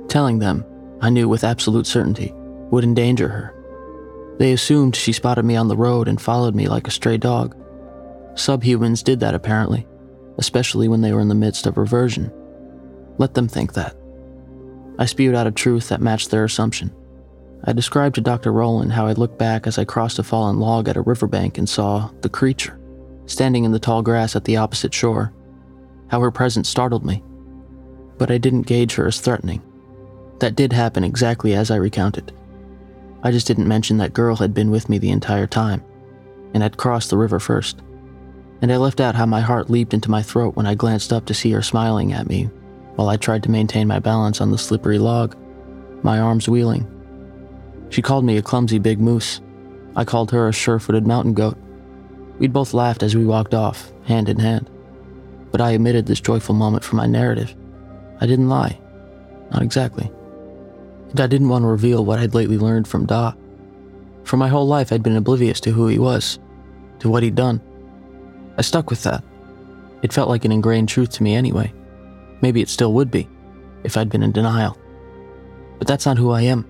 Telling 0.07 0.37
them, 0.37 0.63
I 1.01 1.09
knew 1.09 1.27
with 1.27 1.43
absolute 1.43 1.87
certainty, 1.87 2.31
would 2.69 2.83
endanger 2.83 3.27
her. 3.27 3.55
They 4.37 4.53
assumed 4.53 4.95
she 4.95 5.13
spotted 5.13 5.45
me 5.45 5.55
on 5.55 5.67
the 5.67 5.75
road 5.75 6.07
and 6.07 6.21
followed 6.21 6.53
me 6.53 6.67
like 6.67 6.87
a 6.87 6.91
stray 6.91 7.17
dog. 7.17 7.55
Subhumans 8.35 9.03
did 9.03 9.19
that 9.21 9.33
apparently, 9.33 9.87
especially 10.37 10.87
when 10.87 11.01
they 11.01 11.11
were 11.11 11.21
in 11.21 11.27
the 11.27 11.35
midst 11.35 11.65
of 11.65 11.77
reversion. 11.77 12.31
Let 13.17 13.33
them 13.33 13.47
think 13.47 13.73
that. 13.73 13.95
I 14.99 15.05
spewed 15.05 15.33
out 15.33 15.47
a 15.47 15.51
truth 15.51 15.89
that 15.89 16.01
matched 16.01 16.29
their 16.29 16.43
assumption. 16.43 16.93
I 17.63 17.73
described 17.73 18.15
to 18.15 18.21
Dr. 18.21 18.51
Rowland 18.51 18.93
how 18.93 19.07
I 19.07 19.13
looked 19.13 19.39
back 19.39 19.65
as 19.65 19.79
I 19.79 19.85
crossed 19.85 20.19
a 20.19 20.23
fallen 20.23 20.59
log 20.59 20.87
at 20.87 20.97
a 20.97 21.01
riverbank 21.01 21.57
and 21.57 21.67
saw 21.67 22.11
the 22.21 22.29
creature 22.29 22.80
standing 23.31 23.63
in 23.63 23.71
the 23.71 23.79
tall 23.79 24.01
grass 24.01 24.35
at 24.35 24.43
the 24.43 24.57
opposite 24.57 24.93
shore. 24.93 25.33
How 26.09 26.19
her 26.19 26.31
presence 26.31 26.69
startled 26.69 27.05
me. 27.05 27.23
But 28.17 28.31
I 28.31 28.37
didn't 28.37 28.63
gauge 28.63 28.95
her 28.95 29.07
as 29.07 29.19
threatening. 29.19 29.61
That 30.39 30.55
did 30.55 30.73
happen 30.73 31.03
exactly 31.03 31.53
as 31.53 31.71
I 31.71 31.77
recounted. 31.77 32.33
I 33.23 33.31
just 33.31 33.47
didn't 33.47 33.67
mention 33.67 33.97
that 33.97 34.13
girl 34.13 34.35
had 34.35 34.53
been 34.53 34.71
with 34.71 34.89
me 34.89 34.97
the 34.97 35.11
entire 35.11 35.47
time 35.47 35.83
and 36.53 36.61
had 36.61 36.77
crossed 36.77 37.09
the 37.09 37.17
river 37.17 37.39
first. 37.39 37.81
And 38.61 38.71
I 38.71 38.77
left 38.77 38.99
out 38.99 39.15
how 39.15 39.25
my 39.25 39.41
heart 39.41 39.69
leaped 39.69 39.93
into 39.93 40.11
my 40.11 40.21
throat 40.21 40.55
when 40.55 40.65
I 40.65 40.75
glanced 40.75 41.13
up 41.13 41.25
to 41.25 41.33
see 41.33 41.51
her 41.51 41.61
smiling 41.61 42.13
at 42.13 42.27
me 42.27 42.49
while 42.95 43.09
I 43.09 43.17
tried 43.17 43.43
to 43.43 43.51
maintain 43.51 43.87
my 43.87 43.99
balance 43.99 44.41
on 44.41 44.51
the 44.51 44.57
slippery 44.57 44.99
log, 44.99 45.35
my 46.03 46.19
arms 46.19 46.49
wheeling. 46.49 46.87
She 47.89 48.01
called 48.01 48.25
me 48.25 48.37
a 48.37 48.41
clumsy 48.41 48.79
big 48.79 48.99
moose. 48.99 49.41
I 49.95 50.03
called 50.03 50.31
her 50.31 50.47
a 50.47 50.53
sure 50.53 50.79
footed 50.79 51.07
mountain 51.07 51.33
goat. 51.33 51.57
We'd 52.41 52.51
both 52.51 52.73
laughed 52.73 53.03
as 53.03 53.15
we 53.15 53.23
walked 53.23 53.53
off, 53.53 53.91
hand 54.05 54.27
in 54.27 54.39
hand. 54.39 54.67
But 55.51 55.61
I 55.61 55.75
omitted 55.75 56.07
this 56.07 56.19
joyful 56.19 56.55
moment 56.55 56.83
from 56.83 56.97
my 56.97 57.05
narrative. 57.05 57.53
I 58.19 58.25
didn't 58.25 58.49
lie. 58.49 58.79
Not 59.51 59.61
exactly. 59.61 60.11
And 61.11 61.19
I 61.19 61.27
didn't 61.27 61.49
want 61.49 61.61
to 61.61 61.67
reveal 61.67 62.03
what 62.03 62.17
I'd 62.17 62.33
lately 62.33 62.57
learned 62.57 62.87
from 62.87 63.05
Da. 63.05 63.33
For 64.23 64.37
my 64.37 64.47
whole 64.47 64.65
life, 64.65 64.91
I'd 64.91 65.03
been 65.03 65.17
oblivious 65.17 65.59
to 65.59 65.71
who 65.71 65.85
he 65.85 65.99
was, 65.99 66.39
to 66.97 67.09
what 67.09 67.21
he'd 67.21 67.35
done. 67.35 67.61
I 68.57 68.63
stuck 68.63 68.89
with 68.89 69.03
that. 69.03 69.23
It 70.01 70.11
felt 70.11 70.27
like 70.27 70.43
an 70.43 70.51
ingrained 70.51 70.89
truth 70.89 71.11
to 71.11 71.23
me 71.23 71.35
anyway. 71.35 71.71
Maybe 72.41 72.59
it 72.59 72.69
still 72.69 72.93
would 72.93 73.11
be, 73.11 73.29
if 73.83 73.97
I'd 73.97 74.09
been 74.09 74.23
in 74.23 74.31
denial. 74.31 74.79
But 75.77 75.87
that's 75.87 76.07
not 76.07 76.17
who 76.17 76.31
I 76.31 76.41
am, 76.41 76.67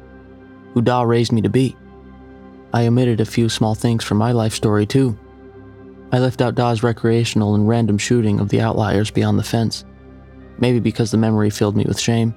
who 0.73 0.81
Da 0.81 1.03
raised 1.03 1.31
me 1.31 1.41
to 1.43 1.49
be. 1.49 1.77
I 2.73 2.87
omitted 2.87 3.21
a 3.21 3.25
few 3.25 3.47
small 3.47 3.73
things 3.73 4.03
from 4.03 4.17
my 4.17 4.33
life 4.33 4.53
story, 4.53 4.85
too. 4.85 5.17
I 6.11 6.19
left 6.19 6.41
out 6.41 6.55
Da's 6.55 6.83
recreational 6.83 7.55
and 7.55 7.67
random 7.67 7.97
shooting 7.97 8.39
of 8.39 8.49
the 8.49 8.59
outliers 8.59 9.11
beyond 9.11 9.39
the 9.39 9.43
fence. 9.43 9.85
Maybe 10.59 10.79
because 10.79 11.11
the 11.11 11.17
memory 11.17 11.49
filled 11.49 11.77
me 11.77 11.85
with 11.87 11.99
shame. 11.99 12.35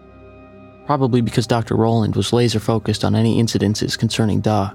Probably 0.87 1.21
because 1.21 1.47
Dr. 1.47 1.77
Rowland 1.77 2.15
was 2.15 2.33
laser 2.33 2.61
focused 2.61 3.05
on 3.05 3.17
any 3.17 3.43
incidences 3.43 3.99
concerning 3.99 4.41
Daw, 4.41 4.73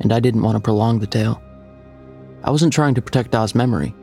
and 0.00 0.12
I 0.12 0.18
didn't 0.18 0.42
want 0.42 0.56
to 0.56 0.60
prolong 0.60 0.98
the 0.98 1.06
tale. 1.06 1.40
I 2.42 2.50
wasn't 2.50 2.72
trying 2.72 2.94
to 2.94 3.02
protect 3.02 3.30
Da's 3.30 3.54
memory. 3.54 3.94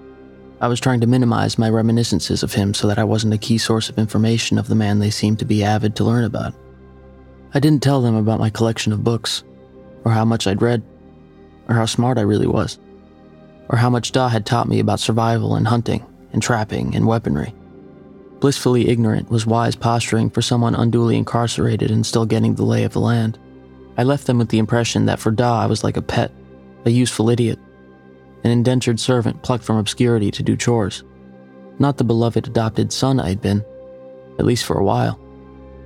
I 0.61 0.67
was 0.67 0.79
trying 0.79 1.01
to 1.01 1.07
minimize 1.07 1.57
my 1.57 1.69
reminiscences 1.69 2.41
of 2.41 2.53
him 2.53 2.73
so 2.73 2.87
that 2.87 2.99
I 2.99 3.03
wasn't 3.03 3.33
a 3.33 3.37
key 3.37 3.57
source 3.57 3.89
of 3.89 3.99
information 3.99 4.57
of 4.57 4.67
the 4.67 4.75
man 4.75 4.99
they 4.99 5.09
seemed 5.09 5.39
to 5.39 5.45
be 5.45 5.63
avid 5.63 5.95
to 5.97 6.03
learn 6.03 6.23
about. 6.23 6.53
I 7.53 7.59
didn't 7.59 7.83
tell 7.83 8.01
them 8.01 8.15
about 8.15 8.39
my 8.39 8.49
collection 8.49 8.93
of 8.93 9.03
books, 9.03 9.43
or 10.05 10.11
how 10.11 10.25
much 10.25 10.47
I'd 10.47 10.61
read, 10.61 10.83
or 11.67 11.75
how 11.75 11.85
smart 11.85 12.17
I 12.17 12.21
really 12.21 12.47
was, 12.47 12.79
or 13.69 13.77
how 13.77 13.89
much 13.89 14.11
Da 14.11 14.29
had 14.29 14.45
taught 14.45 14.67
me 14.67 14.79
about 14.79 14.99
survival 14.99 15.55
and 15.55 15.67
hunting, 15.67 16.05
and 16.33 16.41
trapping 16.41 16.95
and 16.95 17.05
weaponry. 17.05 17.53
Blissfully 18.39 18.89
ignorant 18.89 19.29
was 19.29 19.45
wise 19.45 19.75
posturing 19.75 20.29
for 20.29 20.41
someone 20.41 20.75
unduly 20.75 21.17
incarcerated 21.17 21.89
and 21.89 22.05
still 22.05 22.25
getting 22.25 22.55
the 22.55 22.63
lay 22.63 22.83
of 22.83 22.93
the 22.93 22.99
land. 22.99 23.39
I 23.97 24.03
left 24.03 24.27
them 24.27 24.37
with 24.37 24.49
the 24.49 24.59
impression 24.59 25.05
that 25.05 25.19
for 25.19 25.31
Da 25.31 25.61
I 25.61 25.65
was 25.65 25.83
like 25.83 25.97
a 25.97 26.01
pet, 26.01 26.31
a 26.85 26.91
useful 26.91 27.29
idiot, 27.29 27.59
an 28.43 28.51
indentured 28.51 28.99
servant 28.99 29.41
plucked 29.41 29.63
from 29.63 29.77
obscurity 29.77 30.29
to 30.31 30.43
do 30.43 30.55
chores. 30.55 31.03
Not 31.79 31.97
the 31.97 32.03
beloved 32.03 32.47
adopted 32.47 32.93
son 32.93 33.19
I'd 33.19 33.41
been, 33.41 33.65
at 34.39 34.45
least 34.45 34.65
for 34.65 34.77
a 34.77 34.83
while. 34.83 35.19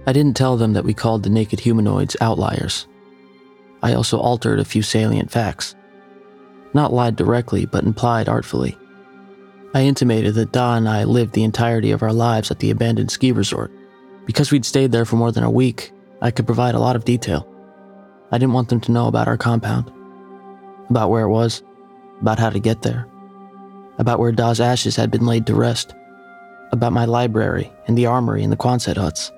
I 0.06 0.14
didn't 0.14 0.36
tell 0.36 0.58
them 0.58 0.74
that 0.74 0.84
we 0.84 0.94
called 0.94 1.24
the 1.24 1.30
naked 1.30 1.60
humanoids 1.60 2.18
outliers. 2.22 2.88
I 3.82 3.94
also 3.94 4.20
altered 4.20 4.60
a 4.60 4.66
few 4.66 4.82
salient 4.82 5.32
facts. 5.32 5.76
Not 6.74 6.94
lied 6.94 7.16
directly, 7.16 7.66
but 7.66 7.84
implied 7.84 8.30
artfully. 8.30 8.78
I 9.74 9.84
intimated 9.84 10.36
that 10.36 10.52
Da 10.52 10.76
and 10.76 10.88
I 10.88 11.04
lived 11.06 11.34
the 11.34 11.44
entirety 11.44 11.92
of 11.92 12.04
our 12.04 12.14
lives 12.14 12.52
at 12.52 12.60
the 12.60 12.72
abandoned 12.72 13.12
ski 13.12 13.32
resort. 13.32 13.72
Because 14.26 14.52
we'd 14.52 14.66
stayed 14.66 14.92
there 14.92 15.06
for 15.06 15.16
more 15.16 15.32
than 15.32 15.44
a 15.44 15.52
week, 15.52 15.92
I 16.22 16.32
could 16.32 16.46
provide 16.46 16.76
a 16.76 16.80
lot 16.80 16.96
of 16.96 17.06
detail. 17.06 17.48
I 18.32 18.38
didn't 18.38 18.54
want 18.54 18.70
them 18.70 18.80
to 18.82 18.92
know 18.92 19.08
about 19.08 19.28
our 19.28 19.38
compound, 19.38 19.92
about 20.90 21.10
where 21.10 21.24
it 21.24 21.30
was, 21.30 21.64
about 22.22 22.40
how 22.40 22.50
to 22.50 22.60
get 22.60 22.82
there, 22.82 23.08
about 23.98 24.20
where 24.20 24.32
Da's 24.32 24.62
ashes 24.62 24.96
had 24.96 25.12
been 25.12 25.26
laid 25.26 25.46
to 25.48 25.56
rest, 25.56 25.94
about 26.72 26.94
my 26.94 27.04
library 27.06 27.72
and 27.88 27.98
the 27.98 28.06
armory 28.06 28.44
and 28.44 28.52
the 28.52 28.58
Quonset 28.58 28.96
huts. 28.96 29.32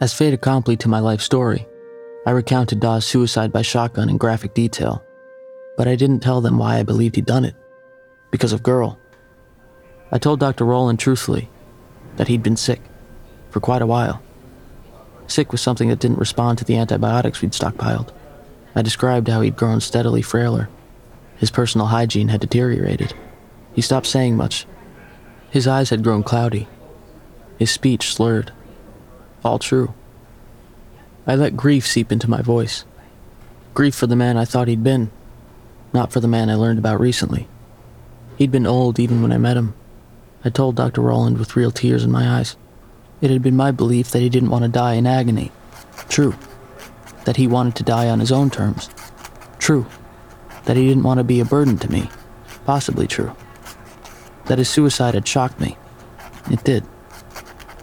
As 0.00 0.14
fait 0.14 0.32
accompli 0.32 0.76
to 0.78 0.88
my 0.88 1.00
life 1.00 1.20
story, 1.20 1.66
I 2.26 2.30
recounted 2.30 2.80
Da's 2.80 3.04
suicide 3.04 3.52
by 3.52 3.62
shotgun 3.62 4.08
in 4.08 4.16
graphic 4.16 4.54
detail, 4.54 5.03
but 5.76 5.88
I 5.88 5.96
didn't 5.96 6.20
tell 6.20 6.40
them 6.40 6.58
why 6.58 6.78
I 6.78 6.82
believed 6.82 7.16
he'd 7.16 7.26
done 7.26 7.44
it. 7.44 7.54
Because 8.30 8.52
of 8.52 8.62
Girl. 8.62 8.98
I 10.10 10.18
told 10.18 10.40
Dr. 10.40 10.64
Rowland 10.64 10.98
truthfully 10.98 11.48
that 12.16 12.28
he'd 12.28 12.42
been 12.42 12.56
sick 12.56 12.80
for 13.50 13.60
quite 13.60 13.82
a 13.82 13.86
while. 13.86 14.22
Sick 15.26 15.52
with 15.52 15.60
something 15.60 15.88
that 15.88 15.98
didn't 15.98 16.18
respond 16.18 16.58
to 16.58 16.64
the 16.64 16.76
antibiotics 16.76 17.40
we'd 17.40 17.52
stockpiled. 17.52 18.12
I 18.74 18.82
described 18.82 19.28
how 19.28 19.40
he'd 19.40 19.56
grown 19.56 19.80
steadily 19.80 20.22
frailer 20.22 20.68
his 21.36 21.50
personal 21.50 21.88
hygiene 21.88 22.28
had 22.28 22.40
deteriorated. 22.40 23.14
He 23.74 23.82
stopped 23.82 24.06
saying 24.06 24.36
much. 24.36 24.66
His 25.50 25.66
eyes 25.66 25.90
had 25.90 26.04
grown 26.04 26.22
cloudy. 26.22 26.68
His 27.58 27.70
speech 27.70 28.14
slurred. 28.14 28.52
All 29.44 29.58
true. 29.58 29.94
I 31.26 31.34
let 31.34 31.56
grief 31.56 31.86
seep 31.86 32.12
into 32.12 32.30
my 32.30 32.42
voice. 32.42 32.84
Grief 33.74 33.94
for 33.94 34.06
the 34.06 34.16
man 34.16 34.36
I 34.36 34.44
thought 34.44 34.68
he'd 34.68 34.84
been, 34.84 35.10
not 35.94 36.12
for 36.12 36.20
the 36.20 36.28
man 36.28 36.50
I 36.50 36.56
learned 36.56 36.78
about 36.78 37.00
recently. 37.00 37.48
He'd 38.36 38.50
been 38.50 38.66
old 38.66 38.98
even 38.98 39.22
when 39.22 39.32
I 39.32 39.38
met 39.38 39.56
him. 39.56 39.74
I 40.44 40.50
told 40.50 40.76
Dr. 40.76 41.00
Rowland 41.00 41.38
with 41.38 41.56
real 41.56 41.70
tears 41.70 42.04
in 42.04 42.10
my 42.10 42.38
eyes. 42.38 42.56
It 43.20 43.30
had 43.30 43.42
been 43.42 43.56
my 43.56 43.70
belief 43.70 44.10
that 44.10 44.20
he 44.20 44.28
didn't 44.28 44.50
want 44.50 44.64
to 44.64 44.68
die 44.68 44.94
in 44.94 45.06
agony. 45.06 45.52
True. 46.08 46.34
That 47.24 47.36
he 47.36 47.46
wanted 47.46 47.76
to 47.76 47.84
die 47.84 48.10
on 48.10 48.20
his 48.20 48.32
own 48.32 48.50
terms. 48.50 48.90
True 49.58 49.86
that 50.64 50.76
he 50.76 50.86
didn't 50.86 51.02
want 51.02 51.18
to 51.18 51.24
be 51.24 51.40
a 51.40 51.44
burden 51.44 51.78
to 51.78 51.90
me. 51.90 52.08
Possibly 52.64 53.06
true. 53.06 53.34
That 54.46 54.58
his 54.58 54.68
suicide 54.68 55.14
had 55.14 55.28
shocked 55.28 55.60
me. 55.60 55.76
It 56.50 56.64
did. 56.64 56.84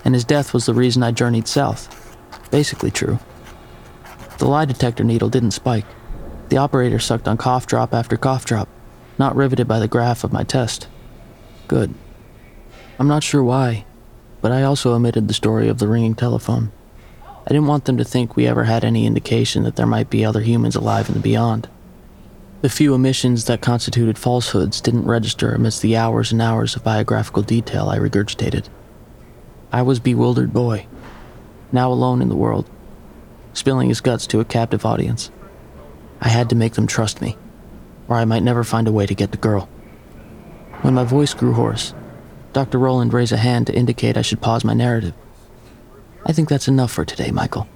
And 0.03 0.13
his 0.13 0.25
death 0.25 0.53
was 0.53 0.65
the 0.65 0.73
reason 0.73 1.03
I 1.03 1.11
journeyed 1.11 1.47
south. 1.47 1.87
Basically 2.49 2.91
true. 2.91 3.19
The 4.39 4.47
lie 4.47 4.65
detector 4.65 5.03
needle 5.03 5.29
didn't 5.29 5.51
spike. 5.51 5.85
The 6.51 6.57
operator 6.57 6.99
sucked 6.99 7.29
on 7.29 7.37
cough 7.37 7.65
drop 7.65 7.93
after 7.93 8.17
cough 8.17 8.43
drop, 8.43 8.67
not 9.17 9.37
riveted 9.37 9.69
by 9.69 9.79
the 9.79 9.87
graph 9.87 10.25
of 10.25 10.33
my 10.33 10.43
test. 10.43 10.89
Good. 11.69 11.93
I'm 12.99 13.07
not 13.07 13.23
sure 13.23 13.41
why, 13.41 13.85
but 14.41 14.51
I 14.51 14.63
also 14.63 14.91
omitted 14.91 15.29
the 15.29 15.33
story 15.33 15.69
of 15.69 15.79
the 15.79 15.87
ringing 15.87 16.13
telephone. 16.13 16.73
I 17.23 17.47
didn't 17.47 17.67
want 17.67 17.85
them 17.85 17.95
to 17.95 18.03
think 18.03 18.35
we 18.35 18.47
ever 18.47 18.65
had 18.65 18.83
any 18.83 19.05
indication 19.05 19.63
that 19.63 19.77
there 19.77 19.87
might 19.87 20.09
be 20.09 20.25
other 20.25 20.41
humans 20.41 20.75
alive 20.75 21.07
in 21.07 21.13
the 21.13 21.21
beyond. 21.21 21.69
The 22.63 22.69
few 22.69 22.93
omissions 22.93 23.45
that 23.45 23.61
constituted 23.61 24.17
falsehoods 24.17 24.81
didn't 24.81 25.05
register 25.05 25.55
amidst 25.55 25.81
the 25.81 25.95
hours 25.95 26.33
and 26.33 26.41
hours 26.41 26.75
of 26.75 26.83
biographical 26.83 27.43
detail 27.43 27.87
I 27.87 27.97
regurgitated. 27.97 28.67
I 29.71 29.83
was 29.83 30.01
bewildered 30.01 30.51
boy, 30.51 30.85
now 31.71 31.93
alone 31.93 32.21
in 32.21 32.27
the 32.27 32.35
world, 32.35 32.69
spilling 33.53 33.87
his 33.87 34.01
guts 34.01 34.27
to 34.27 34.41
a 34.41 34.45
captive 34.45 34.85
audience. 34.85 35.31
I 36.21 36.29
had 36.29 36.49
to 36.49 36.55
make 36.55 36.73
them 36.73 36.87
trust 36.87 37.21
me, 37.21 37.35
or 38.07 38.15
I 38.15 38.25
might 38.25 38.43
never 38.43 38.63
find 38.63 38.87
a 38.87 38.91
way 38.91 39.05
to 39.05 39.15
get 39.15 39.31
the 39.31 39.37
girl. 39.37 39.67
When 40.81 40.93
my 40.93 41.03
voice 41.03 41.33
grew 41.33 41.53
hoarse, 41.53 41.93
Dr. 42.53 42.77
Rowland 42.77 43.13
raised 43.13 43.31
a 43.31 43.37
hand 43.37 43.67
to 43.67 43.75
indicate 43.75 44.17
I 44.17 44.21
should 44.21 44.41
pause 44.41 44.63
my 44.63 44.73
narrative. 44.73 45.13
I 46.25 46.33
think 46.33 46.49
that's 46.49 46.67
enough 46.67 46.91
for 46.91 47.05
today, 47.05 47.31
Michael. 47.31 47.67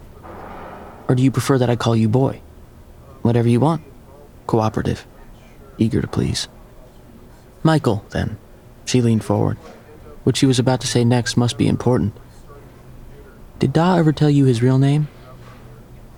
Or 1.08 1.15
do 1.15 1.23
you 1.23 1.31
prefer 1.31 1.58
that 1.58 1.69
I 1.69 1.75
call 1.75 1.95
you 1.95 2.10
boy? 2.10 2.41
Whatever 3.21 3.47
you 3.47 3.60
want. 3.60 3.81
Cooperative. 4.47 5.05
Eager 5.77 6.01
to 6.01 6.08
please. 6.08 6.47
Michael, 7.63 8.05
then. 8.12 8.38
She 8.86 9.01
leaned 9.01 9.23
forward. 9.23 9.58
What 10.23 10.38
she 10.38 10.45
was 10.45 10.60
about 10.60 10.81
to 10.81 10.88
say 10.88 11.03
next 11.03 11.38
must 11.38 11.58
be 11.58 11.67
important. 11.67 12.13
Did 13.60 13.73
Da 13.73 13.97
ever 13.97 14.12
tell 14.12 14.29
you 14.29 14.45
his 14.45 14.62
real 14.62 14.77
name? 14.77 15.08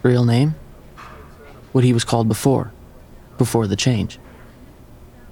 Real 0.04 0.26
name? 0.26 0.56
What 1.78 1.84
he 1.84 1.94
was 1.94 2.04
called 2.04 2.28
before, 2.28 2.72
before 3.38 3.68
the 3.68 3.76
change. 3.76 4.18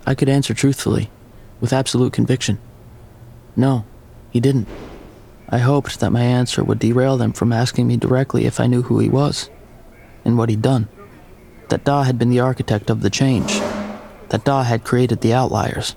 I 0.06 0.14
could 0.14 0.30
answer 0.30 0.54
truthfully, 0.54 1.10
with 1.60 1.74
absolute 1.74 2.14
conviction. 2.14 2.60
No, 3.56 3.84
he 4.30 4.40
didn't. 4.40 4.68
I 5.50 5.58
hoped 5.58 6.00
that 6.00 6.12
my 6.12 6.22
answer 6.22 6.64
would 6.64 6.78
derail 6.78 7.18
them 7.18 7.34
from 7.34 7.52
asking 7.52 7.88
me 7.88 7.98
directly 7.98 8.46
if 8.46 8.60
I 8.60 8.68
knew 8.68 8.84
who 8.84 9.00
he 9.00 9.10
was 9.10 9.50
and 10.24 10.38
what 10.38 10.50
he'd 10.50 10.62
done. 10.62 10.88
That 11.70 11.84
Da 11.84 12.04
had 12.04 12.20
been 12.20 12.30
the 12.30 12.42
architect 12.42 12.92
of 12.92 13.02
the 13.02 13.10
change. 13.10 13.60
That 14.30 14.46
Da 14.46 14.62
had 14.62 14.84
created 14.84 15.22
the 15.22 15.34
outliers. 15.34 15.96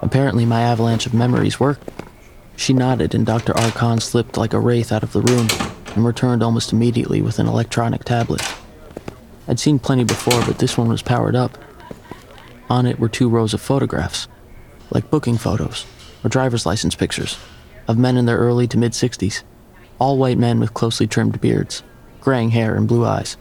Apparently, 0.00 0.46
my 0.46 0.62
avalanche 0.62 1.04
of 1.04 1.12
memories 1.12 1.60
worked. 1.60 1.90
She 2.56 2.72
nodded, 2.72 3.14
and 3.14 3.26
Dr. 3.26 3.54
Archon 3.54 4.00
slipped 4.00 4.38
like 4.38 4.54
a 4.54 4.58
wraith 4.58 4.90
out 4.90 5.02
of 5.02 5.12
the 5.12 5.20
room 5.20 5.48
and 5.94 6.06
returned 6.06 6.42
almost 6.42 6.72
immediately 6.72 7.20
with 7.20 7.38
an 7.38 7.46
electronic 7.46 8.04
tablet. 8.04 8.40
I'd 9.46 9.60
seen 9.60 9.78
plenty 9.78 10.04
before, 10.04 10.44
but 10.46 10.58
this 10.58 10.78
one 10.78 10.88
was 10.88 11.02
powered 11.02 11.36
up. 11.36 11.58
On 12.70 12.86
it 12.86 12.98
were 12.98 13.08
two 13.08 13.28
rows 13.28 13.54
of 13.54 13.60
photographs, 13.60 14.26
like 14.90 15.10
booking 15.10 15.36
photos 15.36 15.86
or 16.24 16.30
driver's 16.30 16.64
license 16.64 16.94
pictures 16.94 17.38
of 17.86 17.98
men 17.98 18.16
in 18.16 18.24
their 18.24 18.38
early 18.38 18.66
to 18.68 18.78
mid 18.78 18.92
60s, 18.92 19.42
all 19.98 20.16
white 20.16 20.38
men 20.38 20.58
with 20.58 20.74
closely 20.74 21.06
trimmed 21.06 21.40
beards, 21.40 21.82
graying 22.20 22.50
hair, 22.50 22.74
and 22.74 22.88
blue 22.88 23.04
eyes. 23.04 23.36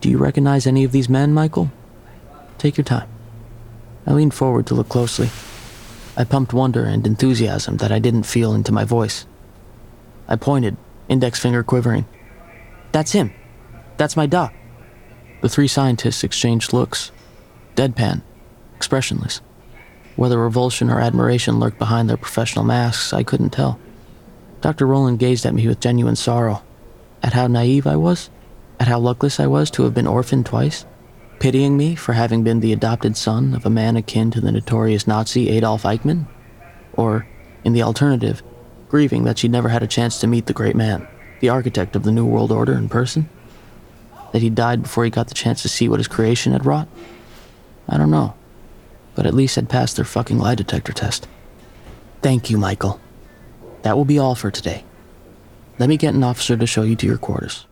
Do 0.00 0.10
you 0.10 0.18
recognize 0.18 0.66
any 0.66 0.84
of 0.84 0.92
these 0.92 1.08
men, 1.08 1.32
Michael? 1.32 1.70
Take 2.58 2.76
your 2.76 2.84
time. 2.84 3.08
I 4.06 4.12
leaned 4.12 4.34
forward 4.34 4.66
to 4.66 4.74
look 4.74 4.88
closely. 4.88 5.30
I 6.16 6.24
pumped 6.24 6.52
wonder 6.52 6.84
and 6.84 7.06
enthusiasm 7.06 7.76
that 7.78 7.92
I 7.92 7.98
didn't 7.98 8.24
feel 8.24 8.54
into 8.54 8.72
my 8.72 8.84
voice. 8.84 9.26
I 10.28 10.36
pointed, 10.36 10.76
index 11.08 11.38
finger 11.38 11.62
quivering. 11.62 12.06
That's 12.92 13.12
him. 13.12 13.32
That's 13.96 14.16
my 14.16 14.26
doc. 14.26 14.52
The 15.40 15.48
three 15.48 15.68
scientists 15.68 16.24
exchanged 16.24 16.72
looks, 16.72 17.12
deadpan, 17.74 18.22
expressionless. 18.74 19.40
Whether 20.16 20.38
revulsion 20.38 20.90
or 20.90 21.00
admiration 21.00 21.60
lurked 21.60 21.78
behind 21.78 22.08
their 22.08 22.16
professional 22.16 22.64
masks, 22.64 23.12
I 23.12 23.22
couldn't 23.22 23.50
tell. 23.50 23.78
Dr. 24.62 24.86
Rowland 24.86 25.18
gazed 25.18 25.44
at 25.44 25.54
me 25.54 25.68
with 25.68 25.80
genuine 25.80 26.16
sorrow. 26.16 26.62
At 27.22 27.34
how 27.34 27.46
naive 27.46 27.86
I 27.86 27.96
was? 27.96 28.30
At 28.80 28.88
how 28.88 28.98
luckless 28.98 29.38
I 29.38 29.46
was 29.46 29.70
to 29.72 29.82
have 29.82 29.94
been 29.94 30.06
orphaned 30.06 30.46
twice? 30.46 30.86
Pitying 31.38 31.76
me 31.76 31.94
for 31.94 32.14
having 32.14 32.42
been 32.42 32.60
the 32.60 32.72
adopted 32.72 33.16
son 33.16 33.54
of 33.54 33.66
a 33.66 33.70
man 33.70 33.96
akin 33.96 34.30
to 34.30 34.40
the 34.40 34.50
notorious 34.50 35.06
Nazi 35.06 35.50
Adolf 35.50 35.82
Eichmann? 35.82 36.26
Or, 36.94 37.26
in 37.62 37.74
the 37.74 37.82
alternative, 37.82 38.42
grieving 38.88 39.24
that 39.24 39.38
she'd 39.38 39.50
never 39.50 39.68
had 39.68 39.82
a 39.82 39.86
chance 39.86 40.18
to 40.20 40.26
meet 40.26 40.46
the 40.46 40.54
great 40.54 40.76
man, 40.76 41.06
the 41.40 41.50
architect 41.50 41.94
of 41.94 42.04
the 42.04 42.12
New 42.12 42.24
World 42.24 42.50
Order 42.50 42.72
in 42.72 42.88
person? 42.88 43.28
That 44.36 44.42
he 44.42 44.50
died 44.50 44.82
before 44.82 45.04
he 45.04 45.10
got 45.10 45.28
the 45.28 45.34
chance 45.34 45.62
to 45.62 45.68
see 45.68 45.88
what 45.88 45.98
his 45.98 46.08
creation 46.08 46.52
had 46.52 46.66
wrought? 46.66 46.88
I 47.88 47.96
don't 47.96 48.10
know 48.10 48.34
but 49.16 49.26
at 49.26 49.34
least 49.34 49.56
had 49.56 49.68
passed 49.68 49.96
their 49.96 50.04
fucking 50.04 50.38
lie 50.38 50.54
detector 50.54 50.92
test. 50.92 51.26
Thank 52.22 52.50
you, 52.50 52.58
Michael. 52.58 53.00
That 53.82 53.96
will 53.96 54.04
be 54.04 54.18
all 54.18 54.36
for 54.36 54.50
today. 54.50 54.84
Let 55.78 55.88
me 55.88 55.96
get 55.96 56.14
an 56.14 56.22
officer 56.22 56.56
to 56.56 56.66
show 56.66 56.82
you 56.82 56.94
to 56.96 57.06
your 57.06 57.18
quarters. 57.18 57.66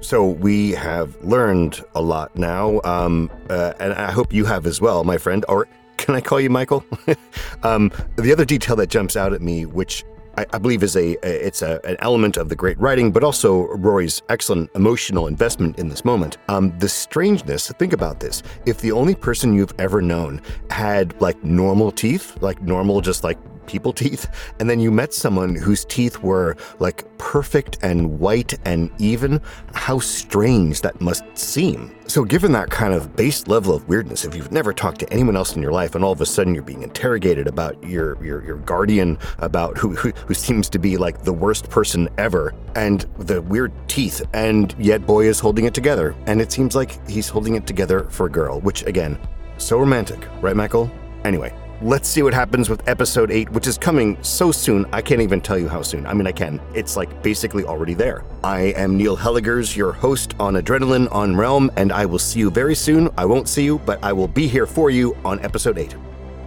So 0.00 0.26
we 0.26 0.72
have 0.72 1.22
learned 1.22 1.80
a 1.94 2.02
lot 2.02 2.34
now, 2.34 2.80
um, 2.82 3.30
uh, 3.48 3.74
and 3.78 3.92
I 3.92 4.10
hope 4.10 4.32
you 4.32 4.44
have 4.46 4.66
as 4.66 4.80
well, 4.80 5.04
my 5.04 5.16
friend. 5.16 5.44
Or 5.48 5.68
can 5.96 6.14
I 6.14 6.20
call 6.20 6.40
you 6.40 6.50
Michael? 6.50 6.84
um, 7.62 7.92
the 8.16 8.32
other 8.32 8.44
detail 8.44 8.74
that 8.76 8.88
jumps 8.88 9.16
out 9.16 9.32
at 9.32 9.40
me, 9.40 9.64
which 9.64 10.04
I, 10.36 10.46
I 10.52 10.58
believe 10.58 10.82
is 10.82 10.96
a, 10.96 11.16
a 11.24 11.46
it's 11.46 11.62
a, 11.62 11.80
an 11.84 11.96
element 12.00 12.36
of 12.36 12.48
the 12.48 12.56
great 12.56 12.78
writing, 12.78 13.12
but 13.12 13.24
also 13.24 13.66
Rory's 13.68 14.22
excellent 14.28 14.70
emotional 14.74 15.26
investment 15.26 15.78
in 15.78 15.88
this 15.88 16.04
moment. 16.04 16.38
Um, 16.48 16.76
the 16.78 16.88
strangeness. 16.88 17.70
Think 17.72 17.92
about 17.92 18.20
this: 18.20 18.42
if 18.66 18.80
the 18.80 18.92
only 18.92 19.14
person 19.14 19.52
you've 19.52 19.74
ever 19.78 20.00
known 20.00 20.40
had 20.70 21.20
like 21.20 21.42
normal 21.42 21.92
teeth, 21.92 22.36
like 22.42 22.62
normal, 22.62 23.00
just 23.00 23.24
like 23.24 23.38
people 23.66 23.92
teeth, 24.02 24.28
and 24.58 24.68
then 24.68 24.80
you 24.80 24.90
met 24.90 25.14
someone 25.14 25.54
whose 25.54 25.84
teeth 25.84 26.22
were 26.22 26.56
like 26.78 27.04
perfect 27.18 27.78
and 27.82 28.18
white 28.18 28.58
and 28.64 28.90
even, 28.98 29.40
how 29.74 29.98
strange 29.98 30.80
that 30.80 31.00
must 31.00 31.24
seem. 31.38 31.94
So, 32.08 32.24
given 32.24 32.52
that 32.52 32.70
kind 32.70 32.92
of 32.92 33.14
base 33.16 33.46
level 33.46 33.74
of 33.74 33.88
weirdness, 33.88 34.24
if 34.24 34.34
you've 34.34 34.52
never 34.52 34.72
talked 34.72 34.98
to 35.00 35.12
anyone 35.12 35.36
else 35.36 35.54
in 35.54 35.62
your 35.62 35.72
life 35.72 35.94
and 35.94 36.04
all 36.04 36.12
of 36.12 36.20
a 36.20 36.26
sudden 36.26 36.54
you're 36.54 36.64
being 36.64 36.82
interrogated 36.82 37.46
about 37.46 37.82
your 37.82 38.22
your, 38.22 38.44
your 38.44 38.58
guardian, 38.58 39.18
about 39.38 39.78
who, 39.78 39.94
who 39.94 40.10
who 40.26 40.34
seems 40.34 40.68
to 40.70 40.78
be 40.78 40.96
like 40.96 41.22
the 41.22 41.32
worst 41.32 41.70
person 41.70 42.08
ever, 42.18 42.54
and 42.74 43.06
the 43.18 43.40
weird 43.42 43.72
teeth, 43.88 44.22
and 44.32 44.74
yet 44.78 45.06
boy 45.06 45.24
is 45.24 45.38
holding 45.38 45.64
it 45.64 45.74
together, 45.74 46.14
and 46.26 46.40
it 46.40 46.52
seems 46.52 46.74
like 46.74 46.98
he's 47.08 47.28
holding 47.28 47.54
it 47.54 47.66
together 47.66 48.04
for 48.10 48.26
a 48.26 48.30
girl, 48.30 48.60
which 48.60 48.84
again, 48.84 49.18
so 49.58 49.78
romantic, 49.78 50.26
right, 50.40 50.56
Michael? 50.56 50.90
Anyway, 51.24 51.54
let's 51.82 52.08
see 52.08 52.22
what 52.22 52.32
happens 52.32 52.70
with 52.70 52.88
episode 52.88 53.30
8, 53.30 53.50
which 53.50 53.66
is 53.66 53.76
coming 53.76 54.16
so 54.22 54.52
soon, 54.52 54.86
I 54.92 55.02
can't 55.02 55.20
even 55.20 55.40
tell 55.40 55.58
you 55.58 55.68
how 55.68 55.82
soon. 55.82 56.06
I 56.06 56.14
mean, 56.14 56.26
I 56.26 56.32
can. 56.32 56.60
It's 56.74 56.96
like 56.96 57.22
basically 57.22 57.64
already 57.64 57.94
there. 57.94 58.24
I 58.44 58.72
am 58.76 58.96
Neil 58.96 59.16
Helligers, 59.16 59.76
your 59.76 59.92
host 59.92 60.34
on 60.38 60.54
Adrenaline 60.54 61.12
on 61.12 61.34
Realm, 61.36 61.70
and 61.76 61.92
I 61.92 62.06
will 62.06 62.20
see 62.20 62.38
you 62.38 62.50
very 62.50 62.76
soon. 62.76 63.10
I 63.18 63.24
won't 63.24 63.48
see 63.48 63.64
you, 63.64 63.78
but 63.80 64.02
I 64.02 64.12
will 64.12 64.28
be 64.28 64.46
here 64.46 64.66
for 64.66 64.90
you 64.90 65.16
on 65.24 65.40
episode 65.40 65.76
8. 65.76 65.96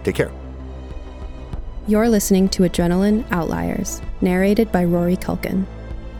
Take 0.04 0.14
care. 0.14 0.32
You're 1.86 2.08
listening 2.08 2.48
to 2.50 2.62
Adrenaline 2.62 3.30
Outliers, 3.30 4.00
narrated 4.20 4.72
by 4.72 4.84
Rory 4.84 5.16
Culkin. 5.16 5.66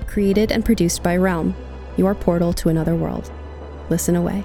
Created 0.07 0.53
and 0.53 0.65
produced 0.65 1.03
by 1.03 1.17
Realm, 1.17 1.55
your 1.97 2.15
portal 2.15 2.53
to 2.53 2.69
another 2.69 2.95
world. 2.95 3.33
Listen 3.89 4.15
away. 4.15 4.45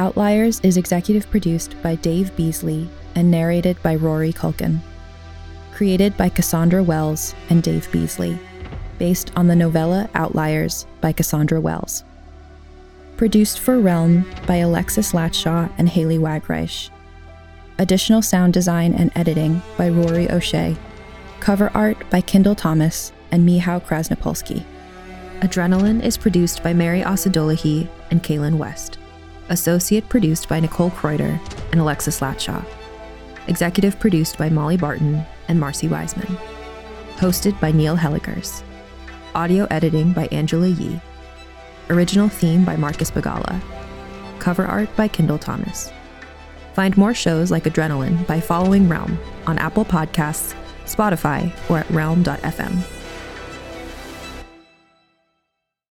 Outliers 0.00 0.60
is 0.60 0.78
executive 0.78 1.28
produced 1.28 1.76
by 1.82 1.94
Dave 1.96 2.34
Beasley 2.34 2.88
and 3.14 3.30
narrated 3.30 3.76
by 3.82 3.96
Rory 3.96 4.32
Culkin. 4.32 4.78
Created 5.74 6.16
by 6.16 6.30
Cassandra 6.30 6.82
Wells 6.82 7.34
and 7.50 7.62
Dave 7.62 7.86
Beasley. 7.92 8.38
Based 8.98 9.30
on 9.36 9.46
the 9.46 9.54
novella 9.54 10.08
Outliers 10.14 10.86
by 11.02 11.12
Cassandra 11.12 11.60
Wells. 11.60 12.02
Produced 13.18 13.58
for 13.60 13.78
Realm 13.78 14.24
by 14.46 14.56
Alexis 14.56 15.12
Latshaw 15.12 15.70
and 15.76 15.86
Haley 15.86 16.16
Wagreich. 16.16 16.88
Additional 17.78 18.22
sound 18.22 18.54
design 18.54 18.94
and 18.94 19.12
editing 19.14 19.60
by 19.76 19.90
Rory 19.90 20.30
O'Shea. 20.30 20.78
Cover 21.40 21.70
art 21.74 22.08
by 22.08 22.22
Kendall 22.22 22.54
Thomas 22.54 23.12
and 23.32 23.46
Mihao 23.46 23.84
Krasnopolsky. 23.84 24.64
Adrenaline 25.40 26.02
is 26.02 26.16
produced 26.16 26.62
by 26.62 26.72
Mary 26.72 27.02
Osadolahi 27.02 27.86
and 28.10 28.22
Kaylin 28.22 28.56
West. 28.56 28.96
Associate 29.50 30.08
produced 30.08 30.48
by 30.48 30.60
Nicole 30.60 30.90
Kreuter 30.90 31.38
and 31.72 31.80
Alexis 31.80 32.20
Latshaw. 32.20 32.64
Executive 33.48 33.98
produced 33.98 34.38
by 34.38 34.48
Molly 34.48 34.76
Barton 34.76 35.24
and 35.48 35.58
Marcy 35.58 35.88
Wiseman. 35.88 36.38
Hosted 37.16 37.60
by 37.60 37.72
Neil 37.72 37.96
Helligers. 37.96 38.62
Audio 39.34 39.66
editing 39.72 40.12
by 40.12 40.28
Angela 40.30 40.68
Yee. 40.68 41.00
Original 41.88 42.28
theme 42.28 42.64
by 42.64 42.76
Marcus 42.76 43.10
Bagala. 43.10 43.60
Cover 44.38 44.64
art 44.64 44.88
by 44.94 45.08
Kendall 45.08 45.38
Thomas. 45.38 45.92
Find 46.74 46.96
more 46.96 47.12
shows 47.12 47.50
like 47.50 47.64
Adrenaline 47.64 48.24
by 48.28 48.38
following 48.38 48.88
Realm 48.88 49.18
on 49.48 49.58
Apple 49.58 49.84
Podcasts, 49.84 50.54
Spotify, 50.84 51.52
or 51.68 51.78
at 51.78 51.90
realm.fm. 51.90 52.99